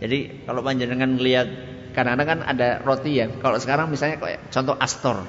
Jadi 0.00 0.48
kalau 0.48 0.64
panjenengan 0.64 1.20
lihat 1.20 1.48
kadang-kadang 1.92 2.28
kan 2.32 2.40
ada 2.48 2.80
roti 2.80 3.20
ya. 3.20 3.28
Kalau 3.28 3.60
sekarang 3.60 3.92
misalnya 3.92 4.16
kayak 4.16 4.48
contoh 4.48 4.72
Astor. 4.80 5.20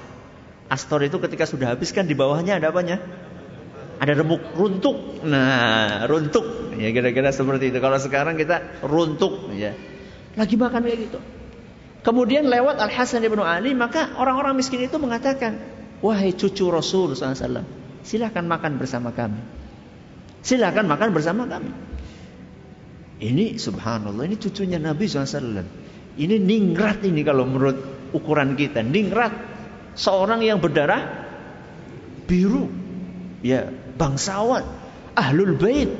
Astor 0.69 1.01
itu 1.01 1.17
ketika 1.17 1.49
sudah 1.49 1.73
habis 1.73 1.89
kan 1.89 2.05
di 2.05 2.13
bawahnya 2.13 2.61
ada 2.61 2.69
apanya? 2.69 3.01
Ada 3.99 4.21
remuk 4.21 4.53
runtuk. 4.53 5.25
Nah, 5.25 6.05
runtuk. 6.07 6.77
Ya 6.77 6.93
kira-kira 6.93 7.33
seperti 7.33 7.73
itu. 7.73 7.81
Kalau 7.81 7.99
sekarang 7.99 8.39
kita 8.39 8.79
runtuk 8.85 9.51
ya. 9.57 9.75
Lagi 10.37 10.55
makan 10.55 10.79
kayak 10.85 10.99
gitu. 11.09 11.19
Kemudian 11.99 12.47
lewat 12.47 12.79
Al 12.79 12.93
Hasan 12.93 13.27
ibnu 13.27 13.43
Ali, 13.43 13.75
maka 13.75 14.15
orang-orang 14.15 14.55
miskin 14.55 14.79
itu 14.79 14.95
mengatakan, 14.95 15.59
wahai 15.99 16.31
cucu 16.31 16.71
Rasul 16.71 17.11
SAW, 17.11 17.67
silahkan 18.07 18.45
makan 18.47 18.79
bersama 18.79 19.11
kami. 19.11 19.43
Silahkan 20.39 20.87
makan 20.87 21.11
bersama 21.11 21.43
kami. 21.43 21.75
Ini 23.19 23.59
subhanallah, 23.59 24.23
ini 24.31 24.39
cucunya 24.39 24.79
Nabi 24.79 25.11
SAW. 25.11 25.59
Ini 26.15 26.35
ningrat 26.39 27.03
ini 27.03 27.19
kalau 27.27 27.43
menurut 27.43 28.11
ukuran 28.15 28.55
kita. 28.55 28.79
Ningrat. 28.79 29.48
Seorang 29.99 30.39
yang 30.39 30.63
berdarah 30.63 31.27
biru. 32.23 32.71
Ya, 33.43 33.67
bangsawan. 33.99 34.63
Ahlul 35.19 35.59
bait. 35.59 35.91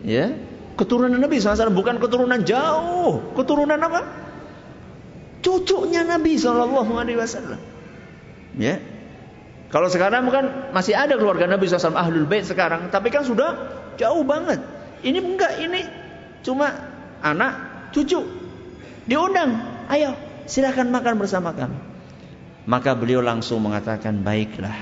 Ya, 0.00 0.32
keturunan 0.80 1.20
Nabi 1.20 1.36
SAW. 1.36 1.76
Bukan 1.76 2.00
keturunan 2.00 2.40
jauh. 2.48 3.20
Keturunan 3.36 3.76
apa? 3.76 4.00
Cucunya 5.44 6.00
Nabi 6.08 6.40
SAW. 6.40 7.60
Ya, 8.56 8.80
kalau 9.66 9.90
sekarang 9.90 10.24
kan 10.30 10.70
masih 10.70 10.94
ada 10.94 11.18
keluarga 11.18 11.50
Nabi 11.50 11.66
SAW 11.66 11.98
ahlul 11.98 12.24
bait 12.24 12.46
sekarang, 12.46 12.88
tapi 12.88 13.10
kan 13.10 13.26
sudah 13.26 13.50
jauh 13.98 14.22
banget. 14.22 14.62
Ini 15.02 15.18
enggak, 15.18 15.52
ini 15.58 15.84
cuma 16.46 16.70
anak, 17.20 17.52
cucu. 17.90 18.22
Diundang, 19.10 19.58
ayo 19.90 20.14
silahkan 20.46 20.86
makan 20.86 21.18
bersama 21.18 21.50
kami. 21.50 21.95
Maka 22.66 22.98
beliau 22.98 23.22
langsung 23.22 23.62
mengatakan, 23.62 24.26
baiklah. 24.26 24.74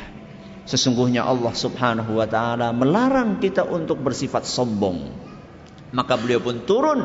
Sesungguhnya 0.64 1.28
Allah 1.28 1.52
subhanahu 1.52 2.16
wa 2.16 2.24
ta'ala 2.24 2.72
melarang 2.72 3.36
kita 3.36 3.68
untuk 3.68 4.00
bersifat 4.00 4.48
sombong. 4.48 5.12
Maka 5.92 6.16
beliau 6.16 6.40
pun 6.40 6.64
turun 6.64 7.04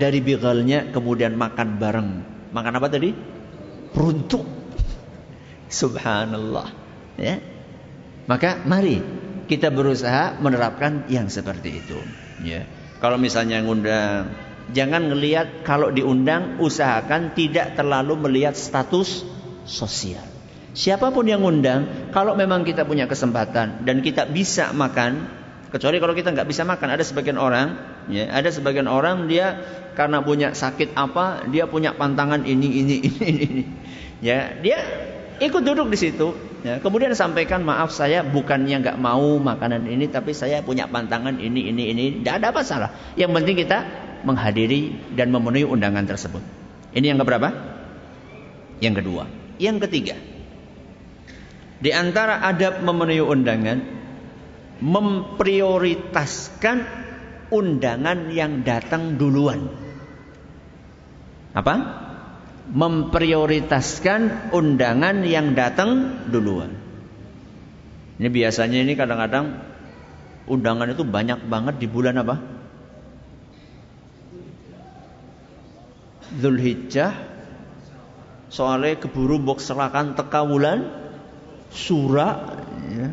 dari 0.00 0.24
bigalnya 0.24 0.88
kemudian 0.88 1.36
makan 1.36 1.76
bareng. 1.76 2.10
Makan 2.56 2.72
apa 2.80 2.88
tadi? 2.88 3.12
Runtuk. 3.92 4.48
Subhanallah. 5.68 6.72
Ya. 7.20 7.44
Maka 8.24 8.64
mari 8.64 9.04
kita 9.44 9.68
berusaha 9.68 10.40
menerapkan 10.40 11.04
yang 11.12 11.28
seperti 11.28 11.84
itu. 11.84 12.00
Ya. 12.40 12.64
Kalau 13.04 13.20
misalnya 13.20 13.60
ngundang, 13.60 14.32
jangan 14.72 15.12
ngelihat 15.12 15.60
kalau 15.60 15.92
diundang 15.92 16.56
usahakan 16.56 17.36
tidak 17.36 17.76
terlalu 17.76 18.16
melihat 18.16 18.56
status 18.56 19.33
sosial. 19.64 20.24
Siapa 20.74 21.14
pun 21.14 21.22
yang 21.26 21.42
ngundang, 21.46 22.10
kalau 22.10 22.34
memang 22.34 22.66
kita 22.66 22.82
punya 22.82 23.06
kesempatan 23.06 23.86
dan 23.86 24.02
kita 24.02 24.26
bisa 24.26 24.74
makan, 24.74 25.30
kecuali 25.70 26.02
kalau 26.02 26.14
kita 26.18 26.34
nggak 26.34 26.48
bisa 26.50 26.66
makan, 26.66 26.88
ada 26.90 27.04
sebagian 27.06 27.38
orang, 27.38 27.78
ya, 28.10 28.26
ada 28.30 28.50
sebagian 28.50 28.90
orang 28.90 29.30
dia 29.30 29.54
karena 29.94 30.18
punya 30.18 30.50
sakit 30.50 30.98
apa, 30.98 31.46
dia 31.46 31.70
punya 31.70 31.94
pantangan 31.94 32.42
ini, 32.42 32.82
ini, 32.82 32.96
ini, 33.06 33.32
ini, 33.54 33.64
ya, 34.18 34.58
dia 34.58 34.78
ikut 35.38 35.62
duduk 35.62 35.94
di 35.94 35.98
situ, 35.98 36.34
Ya, 36.64 36.80
kemudian 36.80 37.12
sampaikan 37.12 37.60
maaf 37.60 37.92
saya 37.92 38.24
bukannya 38.24 38.80
nggak 38.80 38.96
mau 38.96 39.36
makanan 39.36 39.84
ini 39.84 40.08
tapi 40.08 40.32
saya 40.32 40.64
punya 40.64 40.88
pantangan 40.88 41.36
ini 41.36 41.68
ini 41.68 41.92
ini 41.92 42.04
tidak 42.24 42.40
ada 42.40 42.48
masalah. 42.56 42.90
Yang 43.20 43.36
penting 43.36 43.56
kita 43.68 43.78
menghadiri 44.24 45.12
dan 45.12 45.28
memenuhi 45.28 45.68
undangan 45.68 46.08
tersebut. 46.08 46.40
Ini 46.96 47.12
yang 47.12 47.20
keberapa? 47.20 47.52
Yang 48.80 49.04
kedua. 49.04 49.43
Yang 49.58 49.88
ketiga. 49.88 50.16
Di 51.78 51.92
antara 51.92 52.40
adab 52.42 52.80
memenuhi 52.80 53.20
undangan 53.20 53.78
memprioritaskan 54.80 56.78
undangan 57.52 58.32
yang 58.34 58.66
datang 58.66 59.20
duluan. 59.20 59.68
Apa? 61.54 62.04
memprioritaskan 62.64 64.48
undangan 64.56 65.20
yang 65.28 65.52
datang 65.52 66.24
duluan. 66.32 66.72
Ini 68.16 68.28
biasanya 68.32 68.80
ini 68.80 68.96
kadang-kadang 68.96 69.60
undangan 70.48 70.88
itu 70.88 71.04
banyak 71.04 71.44
banget 71.44 71.76
di 71.76 71.84
bulan 71.84 72.24
apa? 72.24 72.40
Zulhijjah. 76.40 77.33
Soalnya 78.54 78.94
keburu 79.02 79.42
bok 79.42 79.58
serakan 79.58 80.14
teka 80.14 80.46
bulan 80.46 81.02
Surah 81.74 82.54
ya. 82.94 83.10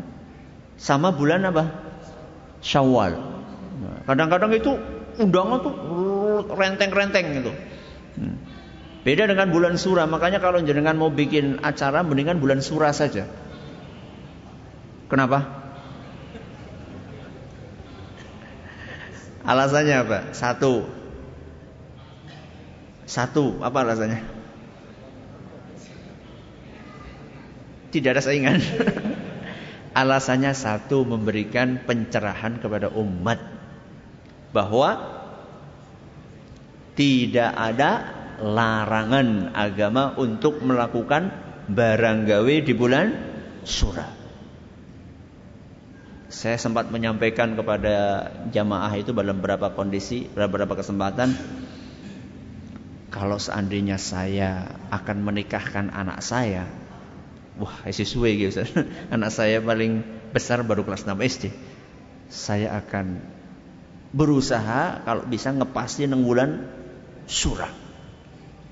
Sama 0.78 1.10
bulan 1.10 1.42
apa? 1.50 1.66
Syawal. 2.62 3.18
Kadang-kadang 4.06 4.54
itu 4.54 4.78
undangan 5.18 5.58
tuh 5.66 5.74
renteng-renteng 6.54 7.26
gitu. 7.42 7.52
Hmm. 8.18 8.38
Beda 9.02 9.26
dengan 9.26 9.50
bulan 9.50 9.74
surah, 9.74 10.06
makanya 10.06 10.38
kalau 10.38 10.62
jenengan 10.62 10.94
mau 10.94 11.10
bikin 11.10 11.58
acara 11.66 12.06
mendingan 12.06 12.38
bulan 12.38 12.62
surah 12.62 12.94
saja. 12.94 13.26
Kenapa? 15.10 15.42
Alasannya 19.42 19.96
apa? 20.06 20.18
Satu. 20.30 20.86
Satu, 23.10 23.58
apa 23.58 23.82
alasannya? 23.82 24.41
Tidak 27.92 28.08
ada 28.08 28.24
saingan. 28.24 28.58
alasannya 29.92 30.56
satu 30.56 31.04
memberikan 31.04 31.84
pencerahan 31.84 32.56
kepada 32.58 32.88
umat 32.96 33.38
bahwa 34.52 35.20
tidak 36.96 37.52
ada 37.52 37.90
larangan 38.40 39.52
agama 39.52 40.16
untuk 40.16 40.60
melakukan 40.64 41.32
barang 41.68 42.18
gawe 42.28 42.54
di 42.60 42.72
bulan 42.76 43.06
surah. 43.64 44.20
Saya 46.32 46.56
sempat 46.56 46.88
menyampaikan 46.88 47.52
kepada 47.52 48.28
jamaah 48.48 48.92
itu 48.96 49.12
dalam 49.12 49.36
beberapa 49.36 49.76
kondisi, 49.76 50.24
beberapa 50.32 50.72
kesempatan 50.72 51.36
kalau 53.12 53.36
seandainya 53.36 54.00
saya 54.00 54.64
akan 54.88 55.20
menikahkan 55.20 55.92
anak 55.92 56.24
saya, 56.24 56.64
wah 57.60 57.84
sesuai 57.84 58.32
gitu. 58.38 58.64
Anak 59.14 59.30
saya 59.32 59.60
paling 59.60 60.04
besar 60.32 60.64
baru 60.64 60.86
kelas 60.86 61.04
6 61.04 61.16
SD. 61.20 61.44
Saya 62.32 62.76
akan 62.80 63.20
berusaha 64.12 65.04
kalau 65.04 65.24
bisa 65.28 65.52
ngepasti 65.52 66.08
neng 66.08 66.24
bulan 66.24 66.68
surah. 67.28 67.72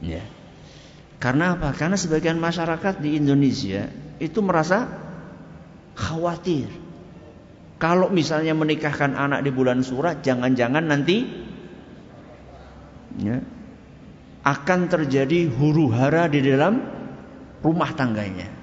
Ya. 0.01 0.25
Karena 1.21 1.53
apa? 1.57 1.77
Karena 1.77 2.01
sebagian 2.01 2.41
masyarakat 2.41 3.05
di 3.05 3.21
Indonesia 3.21 3.93
itu 4.17 4.41
merasa 4.41 4.89
khawatir. 5.97 6.69
Kalau 7.81 8.13
misalnya 8.13 8.53
menikahkan 8.53 9.17
anak 9.17 9.41
di 9.45 9.53
bulan 9.53 9.81
surat, 9.81 10.21
jangan-jangan 10.21 10.85
nanti 10.85 11.25
ya, 13.17 13.41
akan 14.45 14.81
terjadi 14.89 15.49
huru 15.49 15.89
hara 15.93 16.29
di 16.29 16.45
dalam 16.45 16.81
rumah 17.65 17.93
tangganya. 17.97 18.60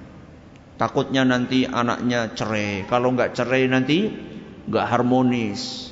Takutnya 0.77 1.25
nanti 1.25 1.65
anaknya 1.65 2.37
cerai. 2.37 2.85
Kalau 2.85 3.09
nggak 3.17 3.33
cerai 3.33 3.65
nanti 3.65 4.13
nggak 4.69 4.85
harmonis. 4.85 5.89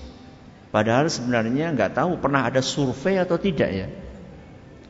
Padahal 0.69 1.10
sebenarnya 1.10 1.74
nggak 1.74 1.98
tahu 1.98 2.21
pernah 2.21 2.45
ada 2.45 2.62
survei 2.62 3.17
atau 3.17 3.41
tidak 3.41 3.69
ya. 3.74 3.88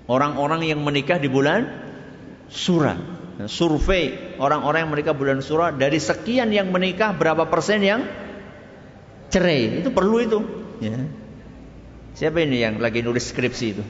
Orang-orang 0.05 0.67
yang 0.67 0.83
menikah 0.83 1.17
di 1.17 1.31
bulan 1.31 1.87
Surah. 2.45 2.93
Nah, 3.35 3.49
survei 3.49 4.37
orang-orang 4.37 4.85
yang 4.85 4.91
menikah 4.93 5.15
bulan 5.17 5.41
Surah 5.41 5.73
dari 5.73 5.97
sekian 5.97 6.53
yang 6.53 6.69
menikah 6.69 7.15
berapa 7.15 7.49
persen 7.49 7.81
yang 7.81 8.05
cerai? 9.33 9.81
Itu 9.81 9.89
perlu 9.95 10.17
itu. 10.21 10.39
Ya. 10.83 11.07
Siapa 12.15 12.43
ini 12.43 12.63
yang 12.63 12.79
lagi 12.79 13.01
nulis 13.01 13.27
skripsi 13.31 13.65
itu? 13.75 13.83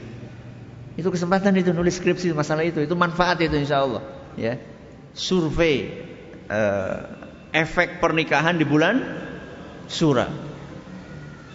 Itu 0.96 1.12
kesempatan 1.12 1.52
itu 1.58 1.70
nulis 1.76 2.00
skripsi 2.00 2.32
masalah 2.32 2.64
itu. 2.64 2.80
Itu 2.80 2.96
manfaat 2.96 3.42
itu 3.44 3.54
insya 3.54 3.84
Allah. 3.84 4.02
Ya. 4.34 4.56
Survei 5.16 5.88
uh, 6.52 6.96
efek 7.56 8.04
pernikahan 8.04 8.60
di 8.60 8.68
bulan 8.68 9.00
Surah. 9.88 10.28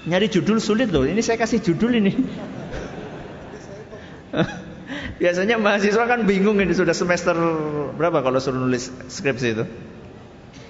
Nyari 0.10 0.34
judul 0.34 0.58
sulit 0.58 0.89
loh. 0.89 1.06
Ini 1.06 1.21
saya 1.21 1.38
kasih 1.38 1.62
judul 1.62 2.02
ini. 2.02 2.10
Biasanya 5.21 5.62
mahasiswa 5.62 6.10
kan 6.10 6.26
bingung 6.26 6.58
ini 6.58 6.74
sudah 6.74 6.97
semester 6.97 7.38
berapa 7.93 8.26
kalau 8.26 8.41
suruh 8.41 8.58
nulis 8.58 8.89
skripsi 8.89 9.47
itu? 9.54 9.69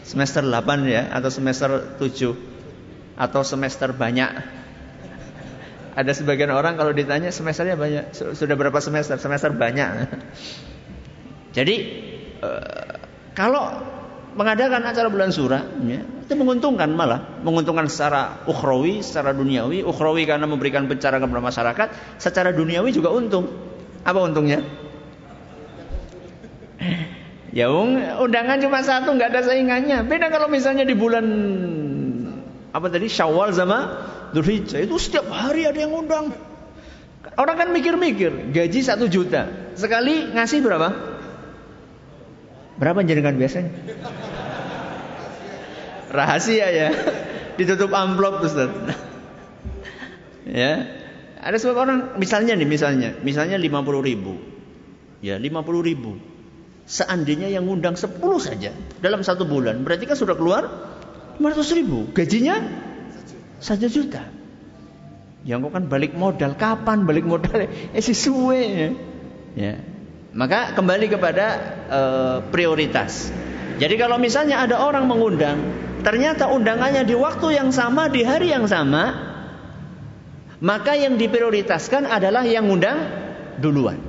Semester 0.04 0.43
8 0.43 0.84
ya 0.84 1.08
atau 1.15 1.32
semester 1.32 1.95
7 1.95 2.36
atau 3.15 3.41
semester 3.47 3.95
banyak? 3.95 4.60
Ada 5.95 6.12
sebagian 6.12 6.51
orang 6.51 6.75
kalau 6.75 6.91
ditanya 6.91 7.32
semesternya 7.32 7.80
banyak, 7.80 8.12
sudah 8.15 8.56
berapa 8.60 8.80
semester? 8.84 9.15
Semester 9.15 9.56
banyak. 9.56 10.12
Jadi 11.56 11.75
kalau 13.38 13.63
mengadakan 14.32 14.88
acara 14.88 15.12
bulan 15.12 15.32
surah, 15.36 15.63
ya, 15.84 16.01
itu 16.04 16.34
menguntungkan 16.39 16.88
malah, 16.95 17.43
menguntungkan 17.43 17.91
secara 17.91 18.43
ukhrawi, 18.47 19.04
secara 19.04 19.36
duniawi, 19.36 19.84
ukhrawi 19.84 20.23
karena 20.23 20.47
memberikan 20.47 20.88
pencerahan 20.88 21.19
kepada 21.19 21.43
masyarakat, 21.43 21.88
secara 22.15 22.56
duniawi 22.56 22.95
juga 22.95 23.12
untung. 23.12 23.51
Apa 24.08 24.19
untungnya? 24.23 24.63
Ya 27.51 27.67
undangan 27.67 28.63
cuma 28.63 28.80
satu, 28.80 29.12
nggak 29.12 29.36
ada 29.36 29.41
saingannya. 29.43 30.08
Beda 30.08 30.32
kalau 30.32 30.47
misalnya 30.47 30.88
di 30.88 30.95
bulan 30.95 31.27
apa 32.71 32.88
tadi 32.88 33.12
Syawal 33.12 33.51
sama 33.51 34.08
Dzulhijjah 34.32 34.88
itu 34.88 34.95
setiap 34.95 35.27
hari 35.27 35.67
ada 35.67 35.75
yang 35.75 35.91
undang. 35.91 36.32
Orang 37.36 37.56
kan 37.60 37.69
mikir-mikir, 37.75 38.56
gaji 38.56 38.80
satu 38.80 39.12
juta, 39.12 39.75
sekali 39.75 40.32
ngasih 40.32 40.63
berapa? 40.63 41.11
Berapa 42.82 43.06
jenengan 43.06 43.38
biasanya? 43.38 43.70
Rahasia 46.10 46.67
ya. 46.74 46.89
Ditutup 47.54 47.94
amplop 47.94 48.41
Ustaz. 48.41 48.74
ya. 50.50 50.89
Ada 51.41 51.58
sebab 51.62 51.78
orang 51.78 52.00
misalnya 52.17 52.58
nih 52.58 52.65
misalnya, 52.65 53.10
misalnya 53.22 53.62
50 53.62 54.02
ribu. 54.02 54.34
Ya, 55.22 55.38
50 55.38 55.86
ribu. 55.86 56.17
Seandainya 56.89 57.54
yang 57.54 57.70
ngundang 57.70 57.94
10 57.94 58.17
saja 58.41 58.74
dalam 58.98 59.22
satu 59.22 59.46
bulan, 59.46 59.86
berarti 59.86 60.10
kan 60.10 60.17
sudah 60.17 60.34
keluar 60.34 60.65
500 61.38 61.78
ribu. 61.78 62.10
Gajinya 62.13 62.58
satu 63.62 63.86
juta. 63.86 64.26
Yang 65.46 65.70
kok 65.70 65.72
kan 65.78 65.86
balik 65.89 66.13
modal, 66.17 66.58
kapan 66.58 67.06
balik 67.06 67.26
modal? 67.26 67.70
Eh 67.98 68.02
sesuai 68.02 68.62
ya. 68.65 68.89
ya. 69.58 69.74
Maka 70.32 70.72
kembali 70.72 71.12
kepada 71.12 71.46
uh, 71.91 72.38
prioritas. 72.56 73.28
Jadi 73.82 74.00
kalau 74.00 74.15
misalnya 74.15 74.63
ada 74.63 74.80
orang 74.80 75.10
mengundang, 75.10 75.60
ternyata 76.08 76.48
undangannya 76.48 77.04
di 77.04 77.15
waktu 77.17 77.60
yang 77.60 77.76
sama, 77.76 78.08
di 78.08 78.24
hari 78.24 78.54
yang 78.54 78.63
sama, 78.63 79.12
maka 80.63 80.96
yang 80.96 81.20
diprioritaskan 81.20 82.08
adalah 82.08 82.48
yang 82.48 82.70
undang 82.70 83.12
duluan. 83.60 84.00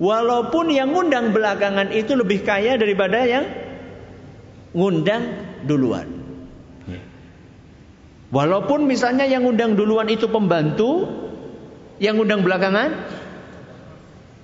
Walaupun 0.00 0.72
yang 0.72 0.96
ngundang 0.96 1.36
belakangan 1.36 1.92
itu 1.92 2.16
lebih 2.16 2.40
kaya 2.40 2.80
daripada 2.80 3.20
yang 3.28 3.44
ngundang 4.72 5.36
duluan. 5.68 6.08
Walaupun 8.30 8.86
misalnya 8.86 9.26
yang 9.26 9.42
ngundang 9.42 9.74
duluan 9.74 10.06
itu 10.06 10.30
pembantu, 10.30 11.10
yang 11.98 12.16
ngundang 12.16 12.46
belakangan 12.46 12.94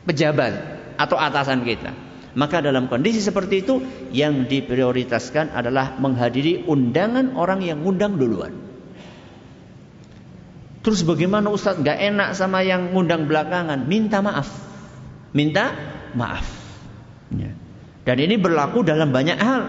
pejabat 0.07 0.53
atau 0.97 1.19
atasan 1.19 1.67
kita. 1.67 1.93
Maka 2.37 2.61
dalam 2.61 2.87
kondisi 2.87 3.19
seperti 3.25 3.65
itu 3.65 3.81
yang 4.13 4.45
diprioritaskan 4.45 5.57
adalah 5.57 5.97
menghadiri 5.97 6.69
undangan 6.69 7.33
orang 7.33 7.65
yang 7.65 7.81
ngundang 7.81 8.21
duluan. 8.21 8.53
Terus 10.85 11.03
bagaimana 11.03 11.51
Ustadz 11.51 11.83
gak 11.83 11.99
enak 11.99 12.37
sama 12.37 12.63
yang 12.63 12.93
ngundang 12.93 13.27
belakangan? 13.27 13.89
Minta 13.89 14.21
maaf 14.21 14.67
minta 15.37 15.77
maaf. 16.17 16.49
Ya. 17.37 17.53
Dan 18.09 18.17
ini 18.25 18.41
berlaku 18.41 18.81
dalam 18.81 19.13
banyak 19.13 19.37
hal. 19.37 19.63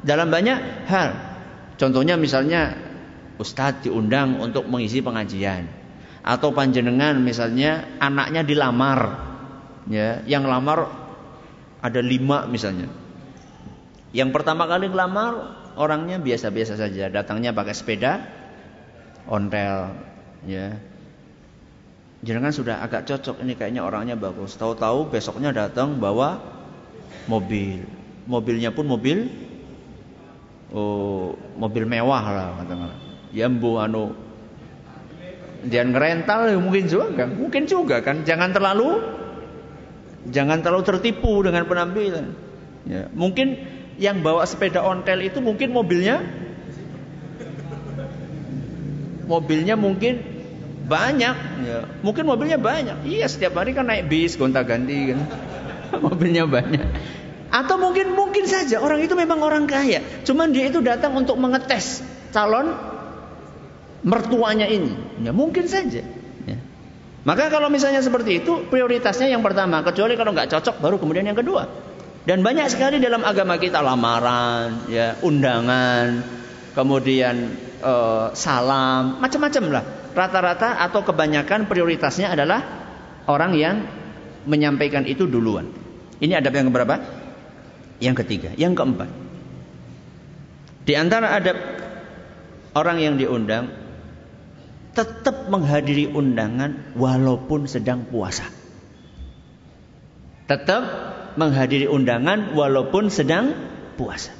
Dalam 0.00 0.32
banyak 0.32 0.88
hal. 0.88 1.10
Contohnya 1.76 2.16
misalnya 2.16 2.72
Ustadz 3.36 3.84
diundang 3.84 4.40
untuk 4.40 4.64
mengisi 4.72 5.04
pengajian. 5.04 5.68
Atau 6.24 6.56
panjenengan 6.56 7.20
misalnya 7.20 7.84
anaknya 8.00 8.40
dilamar. 8.46 9.31
Ya, 9.90 10.22
yang 10.30 10.46
lamar 10.46 10.86
ada 11.82 12.00
lima 12.02 12.46
misalnya. 12.46 12.86
Yang 14.14 14.30
pertama 14.30 14.68
kali 14.68 14.86
ngelamar 14.92 15.56
orangnya 15.74 16.20
biasa-biasa 16.20 16.78
saja. 16.78 17.08
Datangnya 17.08 17.50
pakai 17.56 17.74
sepeda, 17.74 18.22
ontel, 19.26 19.96
ya 20.46 20.76
Jangan 22.22 22.54
sudah 22.54 22.78
agak 22.86 23.02
cocok 23.10 23.42
ini 23.42 23.58
kayaknya 23.58 23.82
orangnya 23.82 24.14
bagus. 24.14 24.54
Tahu-tahu 24.54 25.10
besoknya 25.10 25.50
datang 25.50 25.98
bawa 25.98 26.38
mobil. 27.26 27.82
Mobilnya 28.30 28.70
pun 28.70 28.86
mobil 28.86 29.26
oh, 30.70 31.34
mobil 31.58 31.82
mewah 31.82 32.22
lah 32.22 32.48
katakanlah. 32.62 32.98
Ya 33.34 33.50
mbu 33.50 33.70
anu 33.74 34.14
jangan 35.66 35.98
ngerental 35.98 36.40
ya 36.46 36.58
mungkin 36.62 36.86
juga. 36.86 37.26
Mungkin 37.26 37.66
juga 37.66 37.98
kan. 38.06 38.22
Jangan 38.22 38.54
terlalu 38.54 39.02
jangan 40.30 40.62
terlalu 40.62 40.84
tertipu 40.86 41.42
dengan 41.42 41.66
penampilan. 41.66 42.26
Ya, 42.86 43.06
mungkin 43.14 43.58
yang 43.98 44.22
bawa 44.22 44.42
sepeda 44.46 44.82
ontel 44.82 45.22
itu 45.22 45.38
mungkin 45.38 45.70
mobilnya 45.70 46.22
mobilnya 49.26 49.78
mungkin 49.78 50.22
banyak, 50.82 51.36
ya. 51.64 51.78
Mungkin 52.02 52.26
mobilnya 52.26 52.58
banyak. 52.58 53.06
Iya, 53.06 53.26
setiap 53.30 53.56
hari 53.56 53.72
kan 53.72 53.86
naik 53.86 54.10
bis 54.10 54.34
gonta-ganti 54.34 55.14
kan. 55.14 55.18
mobilnya 56.06 56.44
banyak. 56.44 56.84
Atau 57.52 57.76
mungkin 57.78 58.16
mungkin 58.16 58.48
saja 58.48 58.80
orang 58.82 59.04
itu 59.04 59.14
memang 59.14 59.40
orang 59.40 59.64
kaya. 59.68 60.02
Cuman 60.26 60.50
dia 60.50 60.68
itu 60.68 60.80
datang 60.82 61.14
untuk 61.14 61.38
mengetes 61.38 62.02
calon 62.34 62.74
mertuanya 64.02 64.66
ini. 64.66 65.22
Ya, 65.22 65.30
mungkin 65.30 65.70
saja. 65.70 66.02
Maka 67.22 67.50
kalau 67.54 67.70
misalnya 67.70 68.02
seperti 68.02 68.42
itu, 68.42 68.66
prioritasnya 68.66 69.30
yang 69.30 69.46
pertama. 69.46 69.86
Kecuali 69.86 70.18
kalau 70.18 70.34
nggak 70.34 70.50
cocok, 70.50 70.82
baru 70.82 70.96
kemudian 70.98 71.22
yang 71.22 71.38
kedua. 71.38 71.70
Dan 72.22 72.42
banyak 72.42 72.66
sekali 72.70 72.98
dalam 73.02 73.22
agama 73.22 73.58
kita 73.58 73.82
lamaran, 73.82 74.86
ya, 74.90 75.18
undangan, 75.22 76.22
kemudian 76.74 77.54
uh, 77.82 78.30
salam, 78.34 79.18
macam-macam 79.18 79.64
lah 79.70 79.84
rata-rata 80.12 80.78
atau 80.80 81.00
kebanyakan 81.02 81.66
prioritasnya 81.66 82.32
adalah 82.32 82.60
orang 83.26 83.52
yang 83.56 83.76
menyampaikan 84.44 85.08
itu 85.08 85.24
duluan. 85.24 85.72
Ini 86.22 86.38
adab 86.38 86.54
yang 86.54 86.66
keberapa? 86.70 86.94
Yang 87.98 88.16
ketiga, 88.24 88.50
yang 88.54 88.76
keempat. 88.76 89.10
Di 90.82 90.94
antara 90.98 91.34
adab 91.38 91.56
orang 92.74 92.98
yang 92.98 93.14
diundang 93.18 93.70
tetap 94.92 95.48
menghadiri 95.48 96.08
undangan 96.12 96.96
walaupun 96.96 97.64
sedang 97.64 98.04
puasa. 98.08 98.44
Tetap 100.48 100.82
menghadiri 101.40 101.88
undangan 101.88 102.52
walaupun 102.52 103.08
sedang 103.08 103.56
puasa. 103.96 104.36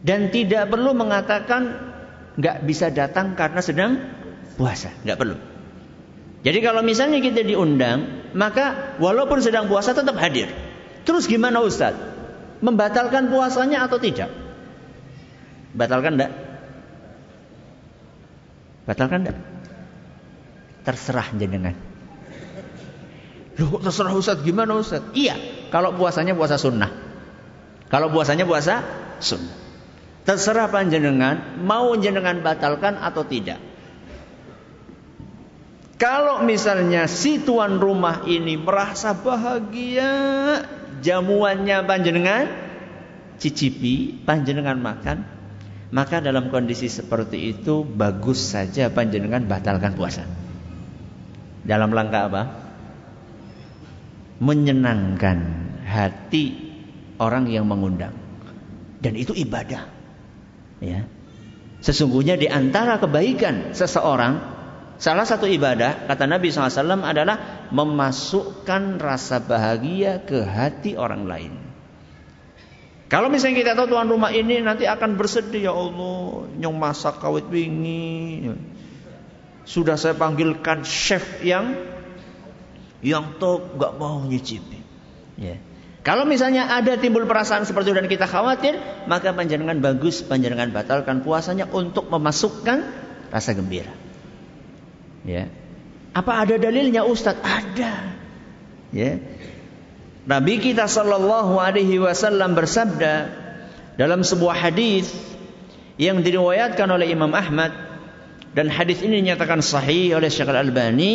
Dan 0.00 0.32
tidak 0.32 0.72
perlu 0.72 0.96
mengatakan 0.96 1.92
nggak 2.40 2.56
bisa 2.64 2.88
datang 2.88 3.36
karena 3.36 3.60
sedang 3.60 3.92
puasa, 4.56 4.92
nggak 5.04 5.18
perlu. 5.18 5.36
Jadi 6.46 6.58
kalau 6.62 6.80
misalnya 6.86 7.18
kita 7.18 7.42
diundang, 7.42 8.30
maka 8.38 8.96
walaupun 9.02 9.42
sedang 9.42 9.66
puasa 9.66 9.92
tetap 9.98 10.14
hadir. 10.14 10.46
Terus 11.02 11.26
gimana 11.26 11.58
Ustaz? 11.58 11.98
Membatalkan 12.62 13.28
puasanya 13.28 13.84
atau 13.84 13.98
tidak? 13.98 14.30
Batalkan 15.74 16.16
enggak? 16.16 16.45
Batalkan 18.86 19.26
enggak? 19.26 19.38
Terserah 20.86 21.34
jenengan. 21.34 21.74
Loh 23.58 23.82
terserah 23.82 24.14
Ustaz 24.14 24.38
gimana 24.46 24.78
Ustaz? 24.78 25.02
Iya, 25.12 25.34
kalau 25.74 25.98
puasanya 25.98 26.38
puasa 26.38 26.54
sunnah. 26.54 26.92
Kalau 27.90 28.08
puasanya 28.14 28.46
puasa 28.46 28.86
sunnah. 29.18 29.66
Terserah 30.26 30.70
panjenengan 30.70 31.58
mau 31.62 31.94
jenengan 31.98 32.42
batalkan 32.42 32.98
atau 32.98 33.22
tidak. 33.26 33.58
Kalau 35.96 36.44
misalnya 36.44 37.08
si 37.08 37.40
tuan 37.40 37.80
rumah 37.80 38.26
ini 38.28 38.60
merasa 38.60 39.16
bahagia 39.16 40.12
jamuannya 41.00 41.78
panjenengan 41.88 42.44
cicipi 43.40 44.20
panjenengan 44.24 44.76
makan 44.76 45.24
maka 45.96 46.20
dalam 46.20 46.52
kondisi 46.52 46.92
seperti 46.92 47.56
itu 47.56 47.80
bagus 47.80 48.36
saja 48.52 48.92
panjenengan 48.92 49.48
batalkan 49.48 49.96
puasa. 49.96 50.28
Dalam 51.64 51.88
langkah 51.96 52.28
apa? 52.28 52.42
Menyenangkan 54.36 55.38
hati 55.88 56.52
orang 57.16 57.48
yang 57.48 57.64
mengundang. 57.64 58.12
Dan 59.00 59.16
itu 59.16 59.32
ibadah. 59.32 59.88
Ya. 60.84 61.08
Sesungguhnya 61.80 62.36
di 62.36 62.44
antara 62.44 63.00
kebaikan 63.00 63.72
seseorang, 63.72 64.36
salah 65.00 65.24
satu 65.24 65.48
ibadah 65.48 66.04
kata 66.12 66.28
Nabi 66.28 66.52
SAW 66.52 67.08
adalah 67.08 67.64
memasukkan 67.72 69.00
rasa 69.00 69.40
bahagia 69.40 70.20
ke 70.28 70.44
hati 70.44 70.92
orang 70.92 71.24
lain. 71.24 71.65
Kalau 73.06 73.30
misalnya 73.30 73.62
kita 73.62 73.72
tahu 73.78 73.86
tuan 73.94 74.10
rumah 74.10 74.34
ini 74.34 74.58
nanti 74.58 74.82
akan 74.82 75.14
bersedih 75.14 75.70
ya 75.70 75.74
Allah, 75.74 76.50
nyong 76.58 76.74
masak 76.74 77.22
kawit 77.22 77.46
wingi. 77.46 78.50
Sudah 79.62 79.94
saya 79.94 80.18
panggilkan 80.18 80.82
chef 80.82 81.42
yang 81.46 81.74
yang 83.06 83.38
top 83.38 83.78
nggak 83.78 83.92
mau 83.98 84.26
nyicipi. 84.26 84.82
Ya. 85.38 85.62
Kalau 86.02 86.22
misalnya 86.22 86.70
ada 86.70 86.94
timbul 86.98 87.26
perasaan 87.26 87.66
seperti 87.66 87.90
itu 87.90 87.98
dan 87.98 88.06
kita 88.06 88.26
khawatir, 88.30 88.78
maka 89.10 89.34
panjangan 89.34 89.78
bagus, 89.82 90.22
panjangan 90.22 90.70
batalkan 90.70 91.22
puasanya 91.22 91.66
untuk 91.70 92.06
memasukkan 92.10 92.78
rasa 93.30 93.50
gembira. 93.58 93.90
Ya. 95.26 95.50
Apa 96.14 96.46
ada 96.46 96.58
dalilnya 96.58 97.02
Ustadz? 97.02 97.42
Ada. 97.42 97.94
Ya. 98.94 99.18
Nabi 100.26 100.58
kita 100.58 100.90
Shallallahu 100.90 101.54
Alaihi 101.62 102.02
Wasallam 102.02 102.58
bersabda 102.58 103.30
dalam 103.94 104.26
sebuah 104.26 104.58
hadis 104.58 105.06
yang 106.02 106.20
diriwayatkan 106.26 106.90
oleh 106.90 107.14
Imam 107.14 107.30
Ahmad 107.30 107.70
dan 108.56 108.66
hadis 108.66 109.04
ini 109.06 109.20
dinyatakan 109.20 109.62
sahih 109.62 110.18
oleh 110.18 110.26
Syekh 110.26 110.48
Al-Albani. 110.48 111.12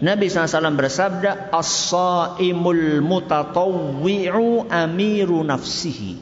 Nabi 0.00 0.26
SAW 0.32 0.72
bersabda, 0.72 1.52
As-saimul 1.54 3.04
mutatawwi'u 3.04 4.66
amiru 4.72 5.44
nafsihi. 5.44 6.16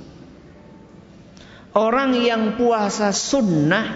Orang 1.76 2.18
yang 2.18 2.58
puasa 2.58 3.14
sunnah, 3.14 3.86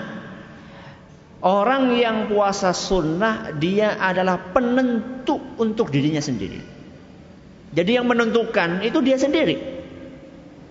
orang 1.42 1.96
yang 1.98 2.30
puasa 2.30 2.70
sunnah, 2.70 3.50
dia 3.58 3.98
adalah 3.98 4.54
penentu 4.54 5.42
untuk 5.58 5.90
dirinya 5.90 6.22
sendiri. 6.22 6.79
Jadi 7.70 7.90
yang 7.98 8.06
menentukan 8.10 8.82
itu 8.82 8.98
dia 8.98 9.14
sendiri. 9.14 9.78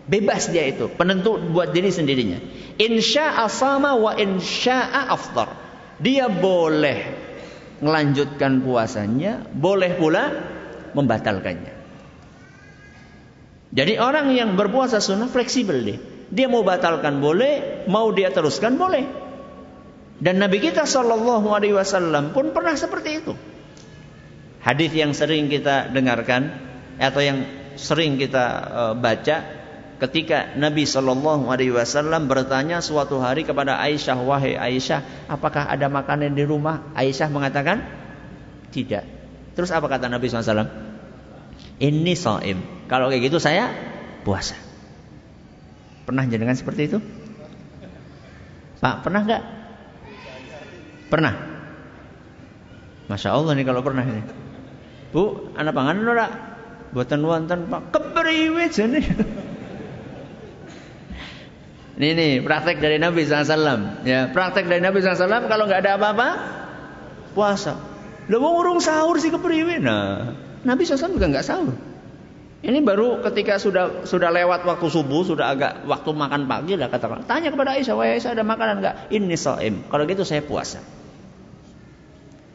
Bebas 0.10 0.50
dia 0.50 0.66
itu, 0.66 0.90
penentu 0.90 1.38
buat 1.38 1.70
diri 1.70 1.94
sendirinya. 1.94 2.42
Insya 2.82 3.46
sama 3.46 3.94
wa 3.94 4.18
insya'a 4.18 5.14
aftar. 5.14 5.54
Dia 6.02 6.26
boleh 6.28 7.00
melanjutkan 7.80 8.66
puasanya, 8.66 9.46
boleh 9.54 9.96
pula 9.96 10.24
membatalkannya. 10.98 11.74
Jadi 13.70 13.94
orang 14.02 14.34
yang 14.34 14.58
berpuasa 14.58 14.98
sunnah 14.98 15.30
fleksibel 15.30 15.78
dia. 15.86 16.02
Dia 16.30 16.50
mau 16.50 16.66
batalkan 16.66 17.22
boleh, 17.22 17.86
mau 17.86 18.10
dia 18.10 18.34
teruskan 18.34 18.82
boleh. 18.82 19.06
Dan 20.20 20.42
Nabi 20.42 20.58
kita 20.60 20.84
Shallallahu 20.90 21.48
Alaihi 21.54 21.78
Wasallam 21.78 22.34
pun 22.34 22.52
pernah 22.52 22.74
seperti 22.74 23.10
itu. 23.24 23.34
Hadis 24.60 24.92
yang 24.92 25.16
sering 25.16 25.48
kita 25.48 25.88
dengarkan 25.94 26.69
atau 27.00 27.24
yang 27.24 27.48
sering 27.80 28.20
kita 28.20 28.46
uh, 28.68 28.94
baca 28.94 29.60
ketika 30.00 30.56
Nabi 30.56 30.88
Shallallahu 30.88 31.52
Alaihi 31.52 31.76
Wasallam 31.76 32.32
bertanya 32.32 32.80
suatu 32.80 33.20
hari 33.20 33.44
kepada 33.44 33.80
Aisyah, 33.80 34.20
wahai 34.24 34.56
Aisyah, 34.56 35.28
apakah 35.28 35.68
ada 35.68 35.88
makanan 35.92 36.36
di 36.36 36.44
rumah? 36.48 36.92
Aisyah 36.96 37.28
mengatakan 37.32 37.84
tidak. 38.72 39.08
Terus 39.56 39.72
apa 39.76 39.92
kata 39.92 40.08
Nabi 40.08 40.32
SAW? 40.32 40.72
Ini 41.80 42.14
soim. 42.16 42.88
Kalau 42.88 43.12
kayak 43.12 43.28
gitu 43.28 43.44
saya 43.44 43.72
puasa. 44.24 44.56
Pernah 46.08 46.24
jenengan 46.32 46.56
seperti 46.56 46.88
itu? 46.88 46.98
Pak, 48.80 49.04
pernah 49.04 49.22
nggak? 49.28 49.44
Pernah. 51.12 51.34
Masya 53.12 53.36
Allah 53.36 53.52
nih 53.58 53.68
kalau 53.68 53.84
pernah 53.84 54.06
ini. 54.08 54.24
Bu, 55.12 55.52
anak 55.60 55.74
pangan 55.76 56.08
ora? 56.08 56.49
Buatan 56.90 57.22
wonten 57.22 57.70
Pak 57.70 57.94
kepriwe 57.94 58.66
jane. 58.74 59.02
Ini 62.00 62.16
nih 62.16 62.32
praktek 62.40 62.80
dari 62.80 62.96
Nabi 62.96 63.28
SAW. 63.28 64.08
Ya, 64.08 64.32
praktek 64.32 64.72
dari 64.72 64.80
Nabi 64.80 65.04
SAW 65.04 65.52
kalau 65.52 65.68
nggak 65.68 65.84
ada 65.84 66.00
apa-apa 66.00 66.30
puasa. 67.36 67.76
Lo 68.32 68.40
mau 68.40 68.56
urung 68.56 68.80
sahur 68.80 69.20
sih 69.20 69.28
kepriwe? 69.28 69.84
Nah, 69.84 70.32
Nabi 70.64 70.88
SAW 70.88 71.12
juga 71.12 71.28
nggak 71.28 71.46
sahur. 71.46 71.76
Ini 72.60 72.84
baru 72.84 73.24
ketika 73.24 73.56
sudah 73.56 74.04
sudah 74.04 74.32
lewat 74.36 74.68
waktu 74.68 74.88
subuh, 74.92 75.24
sudah 75.24 75.52
agak 75.56 75.88
waktu 75.88 76.12
makan 76.12 76.44
pagi 76.48 76.76
lah 76.76 76.92
katakan. 76.92 77.24
Tanya 77.24 77.52
kepada 77.52 77.76
Aisyah, 77.76 77.96
wahai 77.96 78.20
Aisyah 78.20 78.36
ada 78.36 78.44
makanan 78.44 78.84
nggak? 78.84 78.96
Ini 79.16 79.36
soim. 79.40 79.88
Kalau 79.88 80.04
gitu 80.04 80.28
saya 80.28 80.44
puasa. 80.44 80.84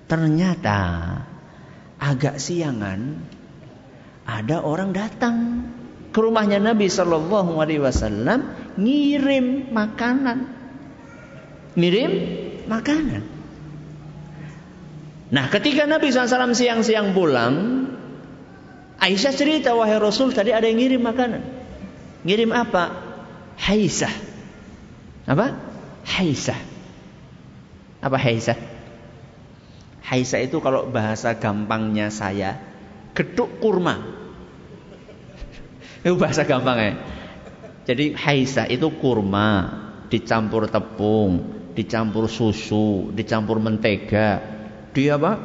Ternyata 0.05 0.81
agak 1.97 2.37
siangan 2.37 3.25
ada 4.25 4.65
orang 4.65 4.97
datang 4.97 5.69
ke 6.11 6.19
rumahnya 6.21 6.61
Nabi 6.61 6.89
Shallallahu 6.89 7.61
Alaihi 7.61 7.83
Wasallam 7.85 8.75
ngirim 8.81 9.71
makanan, 9.71 10.39
ngirim 11.77 12.13
makanan. 12.67 13.35
Nah, 15.35 15.51
ketika 15.51 15.83
Nabi 15.91 16.15
SAW 16.15 16.55
siang-siang 16.55 17.11
pulang, 17.11 17.91
Aisyah 19.03 19.35
cerita, 19.35 19.75
wahai 19.75 19.99
Rasul, 19.99 20.31
tadi 20.31 20.55
ada 20.55 20.63
yang 20.71 20.79
ngirim 20.79 21.03
makanan. 21.03 21.43
Ngirim 22.23 22.55
apa? 22.55 22.95
Haisah. 23.59 24.15
Apa? 25.27 25.59
Haisah. 26.07 26.61
Apa 27.99 28.17
haisah? 28.21 28.55
Haisah 30.07 30.41
itu 30.45 30.63
kalau 30.63 30.87
bahasa 30.87 31.35
gampangnya 31.35 32.15
saya, 32.15 32.63
geduk 33.19 33.59
kurma. 33.59 34.14
Itu 36.05 36.21
bahasa 36.21 36.45
gampang 36.45 36.77
ya. 36.77 36.93
Jadi 37.89 38.13
haisa 38.13 38.69
itu 38.69 38.93
kurma 38.93 39.81
dicampur 40.13 40.69
tepung, 40.69 41.49
dicampur 41.73 42.29
susu, 42.29 43.09
dicampur 43.17 43.57
mentega. 43.57 44.41
Dia 44.93 45.17
apa? 45.17 45.41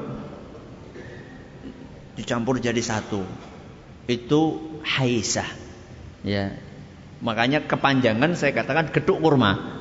Dicampur 2.19 2.59
jadi 2.59 2.79
satu. 2.83 3.23
Itu 4.11 4.59
haisa. 4.83 5.47
Ya. 6.27 6.59
Makanya 7.23 7.63
kepanjangan 7.63 8.35
saya 8.35 8.51
katakan 8.51 8.91
geduk 8.91 9.23
kurma. 9.23 9.79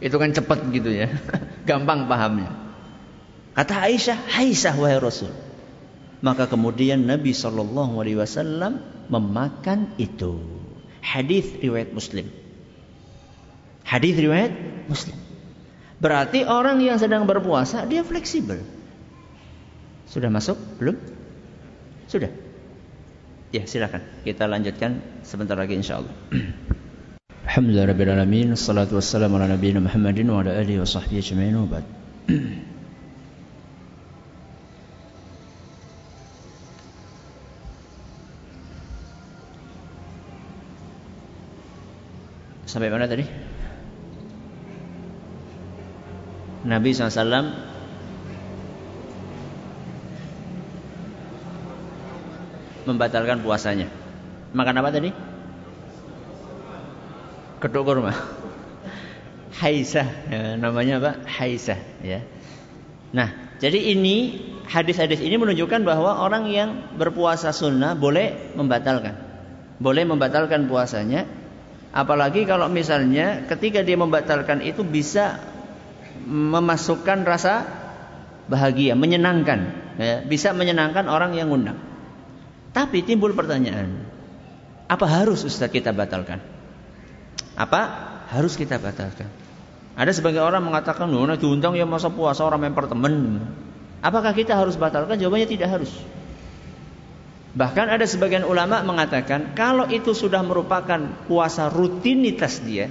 Itu 0.00 0.16
kan 0.16 0.32
cepat 0.32 0.64
gitu 0.72 0.88
ya. 0.88 1.12
Gampang 1.68 2.08
pahamnya. 2.08 2.48
Kata 3.52 3.84
Aisyah, 3.84 4.16
Haisah 4.16 4.74
wahai 4.80 4.96
Rasul. 4.96 5.28
Maka 6.20 6.48
kemudian 6.48 7.08
Nabi 7.08 7.32
Shallallahu 7.32 7.96
Alaihi 7.96 8.20
Wasallam 8.20 8.84
memakan 9.08 9.96
itu. 9.96 10.36
Hadis 11.00 11.48
riwayat 11.56 11.96
Muslim. 11.96 12.28
Hadis 13.88 14.14
riwayat 14.20 14.52
Muslim. 14.84 15.16
Berarti 16.00 16.44
orang 16.44 16.80
yang 16.80 17.00
sedang 17.00 17.24
berpuasa 17.24 17.88
dia 17.88 18.04
fleksibel. 18.04 18.60
Sudah 20.08 20.28
masuk? 20.28 20.56
Belum? 20.76 20.96
Sudah. 22.04 22.28
Ya, 23.50 23.64
silakan. 23.66 24.04
Kita 24.22 24.44
lanjutkan 24.46 25.00
sebentar 25.26 25.56
lagi 25.56 25.74
insyaallah. 25.74 26.12
Alhamdulillah 27.50 27.90
rabbil 27.90 28.12
alamin, 28.14 28.48
ala 28.54 29.50
nabiyina 29.50 29.82
Muhammadin 29.82 30.26
wa 30.30 30.44
ala 30.44 30.54
alihi 30.54 30.78
wa 30.78 30.86
sahbihi 30.86 31.20
ba'd. 31.66 31.86
Sampai 42.70 42.86
mana 42.86 43.10
tadi? 43.10 43.26
Nabi 46.62 46.94
SAW 46.94 47.50
membatalkan 52.86 53.42
puasanya. 53.42 53.90
Makan 54.54 54.78
apa 54.78 54.90
tadi? 54.94 55.10
Kedok 57.58 57.82
kurma. 57.82 58.14
Haisah, 59.60 60.08
ya, 60.30 60.40
namanya 60.54 61.02
apa? 61.02 61.26
Haisah, 61.26 61.80
ya. 62.06 62.22
Nah, 63.10 63.34
jadi 63.58 63.98
ini 63.98 64.38
hadis-hadis 64.70 65.18
ini 65.18 65.34
menunjukkan 65.42 65.82
bahwa 65.82 66.22
orang 66.22 66.46
yang 66.46 66.94
berpuasa 66.94 67.50
sunnah 67.50 67.98
boleh 67.98 68.54
membatalkan, 68.54 69.18
boleh 69.82 70.06
membatalkan 70.06 70.70
puasanya 70.70 71.39
Apalagi 71.90 72.46
kalau 72.46 72.70
misalnya 72.70 73.46
ketika 73.50 73.82
dia 73.82 73.98
membatalkan 73.98 74.62
itu 74.62 74.86
bisa 74.86 75.42
memasukkan 76.22 77.26
rasa 77.26 77.66
bahagia, 78.46 78.94
menyenangkan, 78.94 79.60
ya, 79.98 80.22
bisa 80.22 80.54
menyenangkan 80.54 81.10
orang 81.10 81.34
yang 81.34 81.50
ngundang. 81.50 81.78
Tapi 82.70 83.02
timbul 83.02 83.34
pertanyaan, 83.34 84.06
apa 84.86 85.06
harus 85.06 85.42
Ustaz 85.42 85.70
kita 85.70 85.90
batalkan? 85.90 86.38
Apa 87.58 87.80
harus 88.30 88.54
kita 88.54 88.78
batalkan? 88.78 89.26
Ada 89.98 90.14
sebagian 90.14 90.46
orang 90.46 90.62
mengatakan, 90.62 91.10
"Nah, 91.10 91.34
diundang 91.34 91.74
ya 91.74 91.86
masa 91.86 92.06
puasa 92.06 92.46
orang 92.46 92.70
memper 92.70 92.86
temen." 92.86 93.42
Apakah 94.00 94.32
kita 94.32 94.54
harus 94.54 94.78
batalkan? 94.78 95.18
Jawabannya 95.18 95.50
tidak 95.50 95.68
harus. 95.74 95.92
Bahkan 97.50 97.86
ada 97.90 98.06
sebagian 98.06 98.46
ulama 98.46 98.78
mengatakan 98.86 99.58
kalau 99.58 99.90
itu 99.90 100.14
sudah 100.14 100.38
merupakan 100.46 101.26
puasa 101.26 101.66
rutinitas 101.66 102.62
dia. 102.62 102.86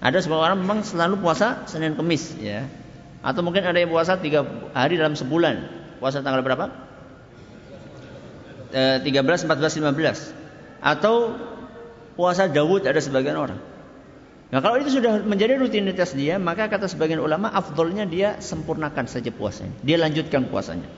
Ada 0.00 0.24
sebagian 0.24 0.44
orang 0.52 0.58
memang 0.64 0.80
selalu 0.80 1.20
puasa 1.20 1.68
Senin 1.68 2.00
Kemis 2.00 2.32
ya. 2.40 2.64
Atau 3.20 3.44
mungkin 3.44 3.66
ada 3.66 3.76
yang 3.76 3.92
puasa 3.92 4.16
tiga 4.16 4.46
hari 4.72 4.96
dalam 4.96 5.12
sebulan. 5.12 5.68
Puasa 6.00 6.24
tanggal 6.24 6.40
berapa? 6.40 6.72
E, 8.72 9.04
13, 9.04 9.44
14, 9.44 9.84
15. 9.84 10.32
Atau 10.80 11.36
puasa 12.16 12.48
Dawud 12.48 12.88
ada 12.88 13.00
sebagian 13.00 13.36
orang. 13.36 13.60
Nah 14.46 14.62
kalau 14.62 14.78
itu 14.78 14.94
sudah 14.96 15.20
menjadi 15.26 15.58
rutinitas 15.58 16.14
dia, 16.14 16.38
maka 16.38 16.70
kata 16.70 16.86
sebagian 16.88 17.18
ulama, 17.18 17.50
afdolnya 17.50 18.06
dia 18.06 18.38
sempurnakan 18.40 19.10
saja 19.10 19.28
puasanya. 19.34 19.74
Dia 19.82 20.00
lanjutkan 20.00 20.48
puasanya. 20.48 20.88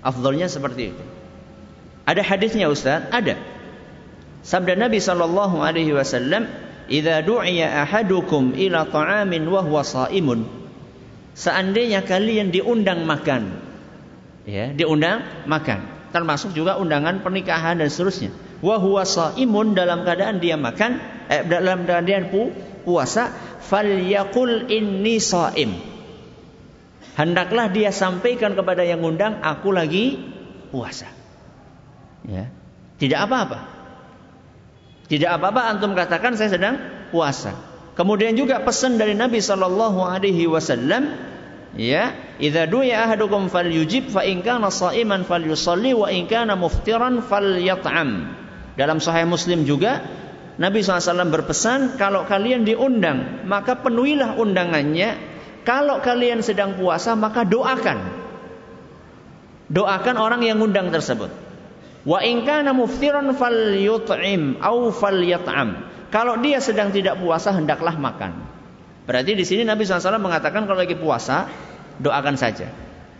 Afdolnya 0.00 0.46
seperti 0.46 0.94
itu. 0.94 1.04
Ada 2.02 2.22
hadisnya 2.26 2.66
Ustaz? 2.66 3.06
Ada. 3.14 3.38
Sabda 4.42 4.74
Nabi 4.74 4.98
sallallahu 4.98 5.62
alaihi 5.62 5.94
wasallam, 5.94 6.50
"Idza 6.90 7.22
du'iya 7.22 7.86
ahadukum 7.86 8.58
ila 8.58 8.90
ta'amin 8.90 9.46
wa 9.46 9.62
huwa 9.62 9.86
shaimun." 9.86 10.50
Seandainya 11.32 12.02
kalian 12.02 12.50
diundang 12.50 13.06
makan, 13.06 13.54
ya, 14.44 14.74
diundang 14.74 15.46
makan, 15.46 16.10
termasuk 16.10 16.52
juga 16.52 16.76
undangan 16.76 17.22
pernikahan 17.22 17.78
dan 17.78 17.86
seterusnya. 17.86 18.34
Wa 18.58 18.82
huwa 18.82 19.06
shaimun 19.06 19.78
dalam 19.78 20.02
keadaan 20.02 20.42
dia 20.42 20.58
makan, 20.58 20.98
eh, 21.30 21.46
dalam 21.46 21.86
keadaan 21.86 22.34
pu, 22.34 22.50
puasa, 22.82 23.30
falyaqul 23.62 24.66
inni 24.66 25.22
shaim. 25.22 25.78
Hendaklah 27.14 27.70
dia 27.70 27.94
sampaikan 27.94 28.58
kepada 28.58 28.82
yang 28.82 29.06
undang, 29.06 29.38
aku 29.38 29.70
lagi 29.70 30.18
puasa. 30.74 31.21
Ya. 32.26 32.50
Tidak 33.02 33.18
apa-apa. 33.18 33.58
Tidak 35.10 35.28
apa-apa 35.28 35.60
antum 35.68 35.92
katakan 35.92 36.38
saya 36.38 36.54
sedang 36.54 36.78
puasa. 37.10 37.52
Kemudian 37.92 38.32
juga 38.38 38.62
pesan 38.64 38.96
dari 38.96 39.12
Nabi 39.12 39.42
sallallahu 39.44 40.00
alaihi 40.00 40.48
wasallam 40.48 41.12
ya, 41.76 42.16
"Idza 42.40 42.64
du'a 42.64 43.04
ahadukum 43.04 43.52
falyujib 43.52 44.08
fa 44.08 44.24
in 44.24 44.40
kana 44.40 44.72
sha'iman 44.72 45.28
falyusalli 45.28 45.92
wa 45.92 46.08
in 46.08 46.24
kana 46.24 46.56
muftiran 46.56 47.20
falyat'am." 47.20 48.40
Dalam 48.72 49.04
sahih 49.04 49.28
Muslim 49.28 49.68
juga 49.68 50.00
Nabi 50.56 50.84
SAW 50.84 51.32
berpesan 51.32 51.96
kalau 51.96 52.28
kalian 52.28 52.64
diundang 52.64 53.44
maka 53.48 53.76
penuhilah 53.80 54.36
undangannya 54.36 55.16
kalau 55.64 56.00
kalian 56.04 56.44
sedang 56.44 56.76
puasa 56.76 57.16
maka 57.16 57.44
doakan 57.48 57.98
doakan 59.72 60.16
orang 60.20 60.44
yang 60.44 60.60
undang 60.60 60.92
tersebut 60.92 61.32
Wa 62.02 62.18
in 62.26 62.42
kana 62.42 62.74
muftiran 62.74 63.30
falyut'im 63.30 64.58
au 64.58 64.90
falyat'am. 64.90 65.68
Kalau 66.10 66.36
dia 66.42 66.58
sedang 66.58 66.90
tidak 66.90 67.22
puasa 67.22 67.54
hendaklah 67.54 67.94
makan. 67.94 68.42
Berarti 69.06 69.32
di 69.34 69.44
sini 69.46 69.62
Nabi 69.64 69.86
SAW 69.86 70.20
mengatakan 70.20 70.66
kalau 70.66 70.78
lagi 70.82 70.98
puasa 70.98 71.48
doakan 72.02 72.36
saja. 72.36 72.68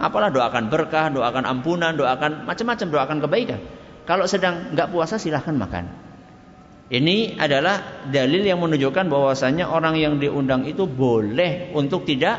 Apalah 0.03 0.35
doakan 0.35 0.67
berkah, 0.67 1.09
doakan 1.15 1.47
ampunan, 1.47 1.95
doakan 1.95 2.45
macam-macam, 2.45 2.87
doakan 2.91 3.19
kebaikan. 3.23 3.61
Kalau 4.03 4.27
sedang 4.27 4.75
nggak 4.75 4.91
puasa 4.91 5.15
silahkan 5.17 5.55
makan. 5.55 5.85
Ini 6.93 7.41
adalah 7.41 8.05
dalil 8.13 8.45
yang 8.45 8.61
menunjukkan 8.61 9.09
bahwasanya 9.09 9.71
orang 9.71 9.97
yang 9.97 10.21
diundang 10.21 10.69
itu 10.69 10.85
boleh 10.85 11.73
untuk 11.73 12.05
tidak 12.05 12.37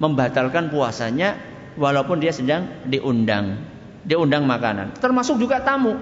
membatalkan 0.00 0.72
puasanya 0.72 1.36
walaupun 1.76 2.22
dia 2.22 2.32
sedang 2.32 2.88
diundang 2.88 3.67
dia 4.08 4.16
undang 4.16 4.48
makanan. 4.48 4.96
Termasuk 4.96 5.36
juga 5.36 5.60
tamu. 5.60 6.00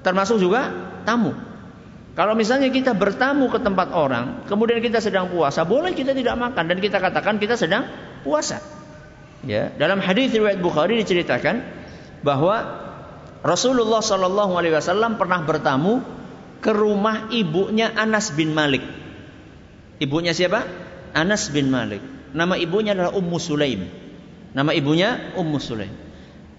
Termasuk 0.00 0.40
juga 0.40 0.72
tamu. 1.04 1.36
Kalau 2.16 2.32
misalnya 2.32 2.72
kita 2.72 2.96
bertamu 2.96 3.52
ke 3.52 3.60
tempat 3.60 3.92
orang, 3.92 4.48
kemudian 4.48 4.80
kita 4.80 5.04
sedang 5.04 5.28
puasa, 5.28 5.66
boleh 5.68 5.92
kita 5.92 6.16
tidak 6.16 6.40
makan 6.40 6.64
dan 6.72 6.78
kita 6.80 7.02
katakan 7.02 7.36
kita 7.36 7.60
sedang 7.60 7.84
puasa. 8.24 8.64
Ya, 9.44 9.68
dalam 9.76 10.00
hadis 10.00 10.32
riwayat 10.32 10.62
Bukhari 10.64 11.04
diceritakan 11.04 11.60
bahwa 12.24 12.64
Rasulullah 13.44 14.00
Shallallahu 14.00 14.56
Alaihi 14.56 14.72
Wasallam 14.72 15.20
pernah 15.20 15.44
bertamu 15.44 16.00
ke 16.64 16.72
rumah 16.72 17.28
ibunya 17.28 17.92
Anas 17.92 18.32
bin 18.32 18.56
Malik. 18.56 18.80
Ibunya 20.00 20.32
siapa? 20.32 20.64
Anas 21.12 21.52
bin 21.52 21.68
Malik. 21.68 22.00
Nama 22.32 22.56
ibunya 22.56 22.96
adalah 22.96 23.12
Ummu 23.12 23.36
Sulaim. 23.36 23.84
Nama 24.56 24.70
ibunya 24.72 25.34
Ummu 25.36 25.58
Sulaim. 25.60 26.03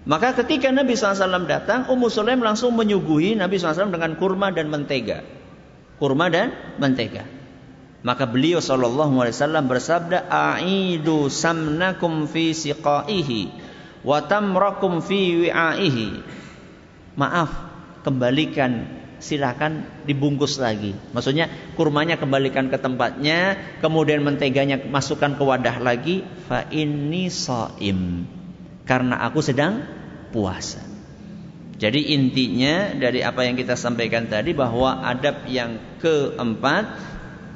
Maka 0.06 0.38
ketika 0.38 0.70
Nabi 0.70 0.94
SAW 0.94 1.50
datang, 1.50 1.90
Ummu 1.90 2.06
Sulaim 2.06 2.38
langsung 2.38 2.78
menyuguhi 2.78 3.34
Nabi 3.34 3.58
SAW 3.58 3.90
dengan 3.90 4.14
kurma 4.14 4.54
dan 4.54 4.70
mentega. 4.70 5.26
Kurma 5.98 6.30
dan 6.30 6.54
mentega. 6.78 7.26
Maka 8.06 8.22
beliau 8.30 8.62
SAW 8.62 9.66
bersabda, 9.66 10.30
A'idu 10.30 11.26
samnakum 11.26 12.30
fi 12.30 12.54
siqaihi, 12.54 13.50
wa 14.06 14.22
tamrakum 14.22 15.02
fi 15.02 15.50
wi'aihi. 15.50 16.22
Maaf, 17.18 17.50
kembalikan 18.06 18.86
silakan 19.18 19.90
dibungkus 20.06 20.62
lagi. 20.62 20.94
Maksudnya 21.10 21.50
kurmanya 21.74 22.14
kembalikan 22.14 22.70
ke 22.70 22.78
tempatnya, 22.78 23.58
kemudian 23.82 24.22
menteganya 24.22 24.78
masukkan 24.86 25.34
ke 25.34 25.42
wadah 25.42 25.82
lagi. 25.82 26.22
Fa 26.46 26.62
ini 26.70 27.26
saim. 27.26 28.30
Karena 28.86 29.18
aku 29.26 29.42
sedang 29.42 29.95
puasa. 30.36 30.84
Jadi 31.80 32.12
intinya 32.12 32.92
dari 32.92 33.24
apa 33.24 33.48
yang 33.48 33.56
kita 33.56 33.72
sampaikan 33.72 34.28
tadi 34.28 34.52
bahwa 34.52 35.00
adab 35.00 35.48
yang 35.48 35.96
keempat 36.00 36.84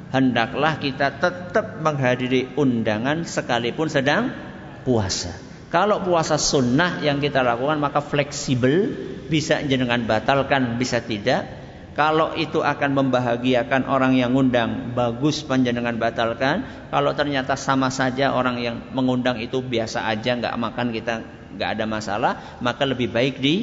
hendaklah 0.09 0.81
kita 0.81 1.21
tetap 1.21 1.77
menghadiri 1.81 2.53
undangan 2.57 3.21
sekalipun 3.25 3.85
sedang 3.89 4.33
puasa. 4.81 5.33
Kalau 5.73 6.03
puasa 6.05 6.35
sunnah 6.35 6.99
yang 7.01 7.17
kita 7.23 7.41
lakukan 7.41 7.79
maka 7.81 8.03
fleksibel, 8.03 8.91
bisa 9.31 9.63
jenengan 9.63 10.03
batalkan, 10.03 10.75
bisa 10.75 10.99
tidak. 10.99 11.47
Kalau 11.95 12.35
itu 12.35 12.59
akan 12.59 12.91
membahagiakan 12.91 13.87
orang 13.87 14.19
yang 14.19 14.35
ngundang, 14.35 14.91
bagus 14.95 15.43
panjenengan 15.43 15.95
batalkan. 15.95 16.87
Kalau 16.91 17.11
ternyata 17.15 17.55
sama 17.55 17.87
saja 17.87 18.35
orang 18.35 18.59
yang 18.59 18.75
mengundang 18.91 19.39
itu 19.39 19.63
biasa 19.63 20.07
aja, 20.07 20.35
nggak 20.35 20.55
makan 20.59 20.87
kita 20.91 21.40
nggak 21.55 21.69
ada 21.79 21.85
masalah, 21.87 22.33
maka 22.59 22.83
lebih 22.87 23.11
baik 23.11 23.39
di 23.39 23.55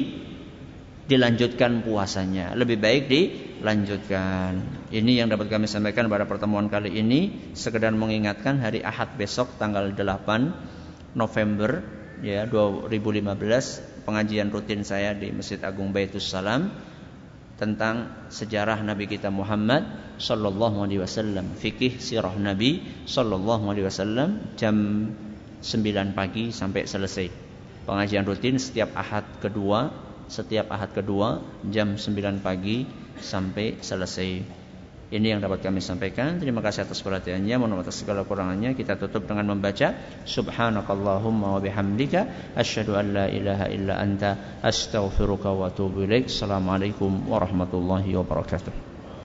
dilanjutkan 1.09 1.81
puasanya. 1.81 2.53
Lebih 2.53 2.77
baik 2.77 3.09
dilanjutkan. 3.09 4.61
Ini 4.93 5.25
yang 5.25 5.27
dapat 5.33 5.49
kami 5.49 5.65
sampaikan 5.65 6.05
pada 6.05 6.29
pertemuan 6.29 6.69
kali 6.69 6.93
ini. 6.93 7.51
Sekedar 7.57 7.89
mengingatkan 7.97 8.61
hari 8.61 8.85
Ahad 8.85 9.17
besok 9.17 9.57
tanggal 9.57 9.89
8 9.89 11.17
November 11.17 11.81
ya 12.21 12.45
2015 12.45 14.05
pengajian 14.05 14.53
rutin 14.53 14.85
saya 14.85 15.17
di 15.17 15.33
Masjid 15.33 15.57
Agung 15.65 15.89
Baitus 15.89 16.29
Salam 16.29 16.69
tentang 17.57 18.29
sejarah 18.31 18.79
Nabi 18.85 19.09
kita 19.09 19.27
Muhammad 19.33 20.15
sallallahu 20.15 20.87
alaihi 20.87 21.03
wasallam, 21.03 21.59
fikih 21.59 21.99
sirah 21.99 22.31
Nabi 22.39 23.03
sallallahu 23.03 23.67
alaihi 23.67 23.83
wasallam 23.87 24.55
jam 24.55 24.75
9 25.59 26.15
pagi 26.15 26.55
sampai 26.55 26.87
selesai 26.87 27.48
pengajian 27.89 28.21
rutin 28.29 28.61
setiap 28.61 28.93
ahad 28.93 29.25
kedua 29.41 29.89
setiap 30.29 30.69
ahad 30.69 30.93
kedua 30.93 31.41
jam 31.65 31.97
9 31.97 32.45
pagi 32.45 32.85
sampai 33.17 33.81
selesai 33.81 34.59
ini 35.09 35.33
yang 35.33 35.41
dapat 35.41 35.65
kami 35.65 35.81
sampaikan. 35.81 36.37
Terima 36.37 36.61
kasih 36.61 36.85
atas 36.85 37.01
perhatiannya. 37.01 37.57
Mohon 37.57 37.81
atas 37.81 38.05
segala 38.05 38.21
kurangannya. 38.21 38.77
Kita 38.77 38.93
tutup 38.93 39.25
dengan 39.25 39.57
membaca 39.57 39.97
Subhanakallahumma 40.21 41.57
wa 41.57 41.59
bihamdika 41.61 42.53
asyhadu 42.53 42.93
an 42.93 43.05
la 43.17 43.25
ilaha 43.25 43.65
illa 43.73 43.97
anta 43.97 44.61
astaghfiruka 44.61 45.49
wa 45.49 45.73
atubu 45.73 46.05
ilaik. 46.05 46.29
Assalamualaikum 46.29 47.25
warahmatullahi 47.25 48.13
wabarakatuh. 48.13 48.88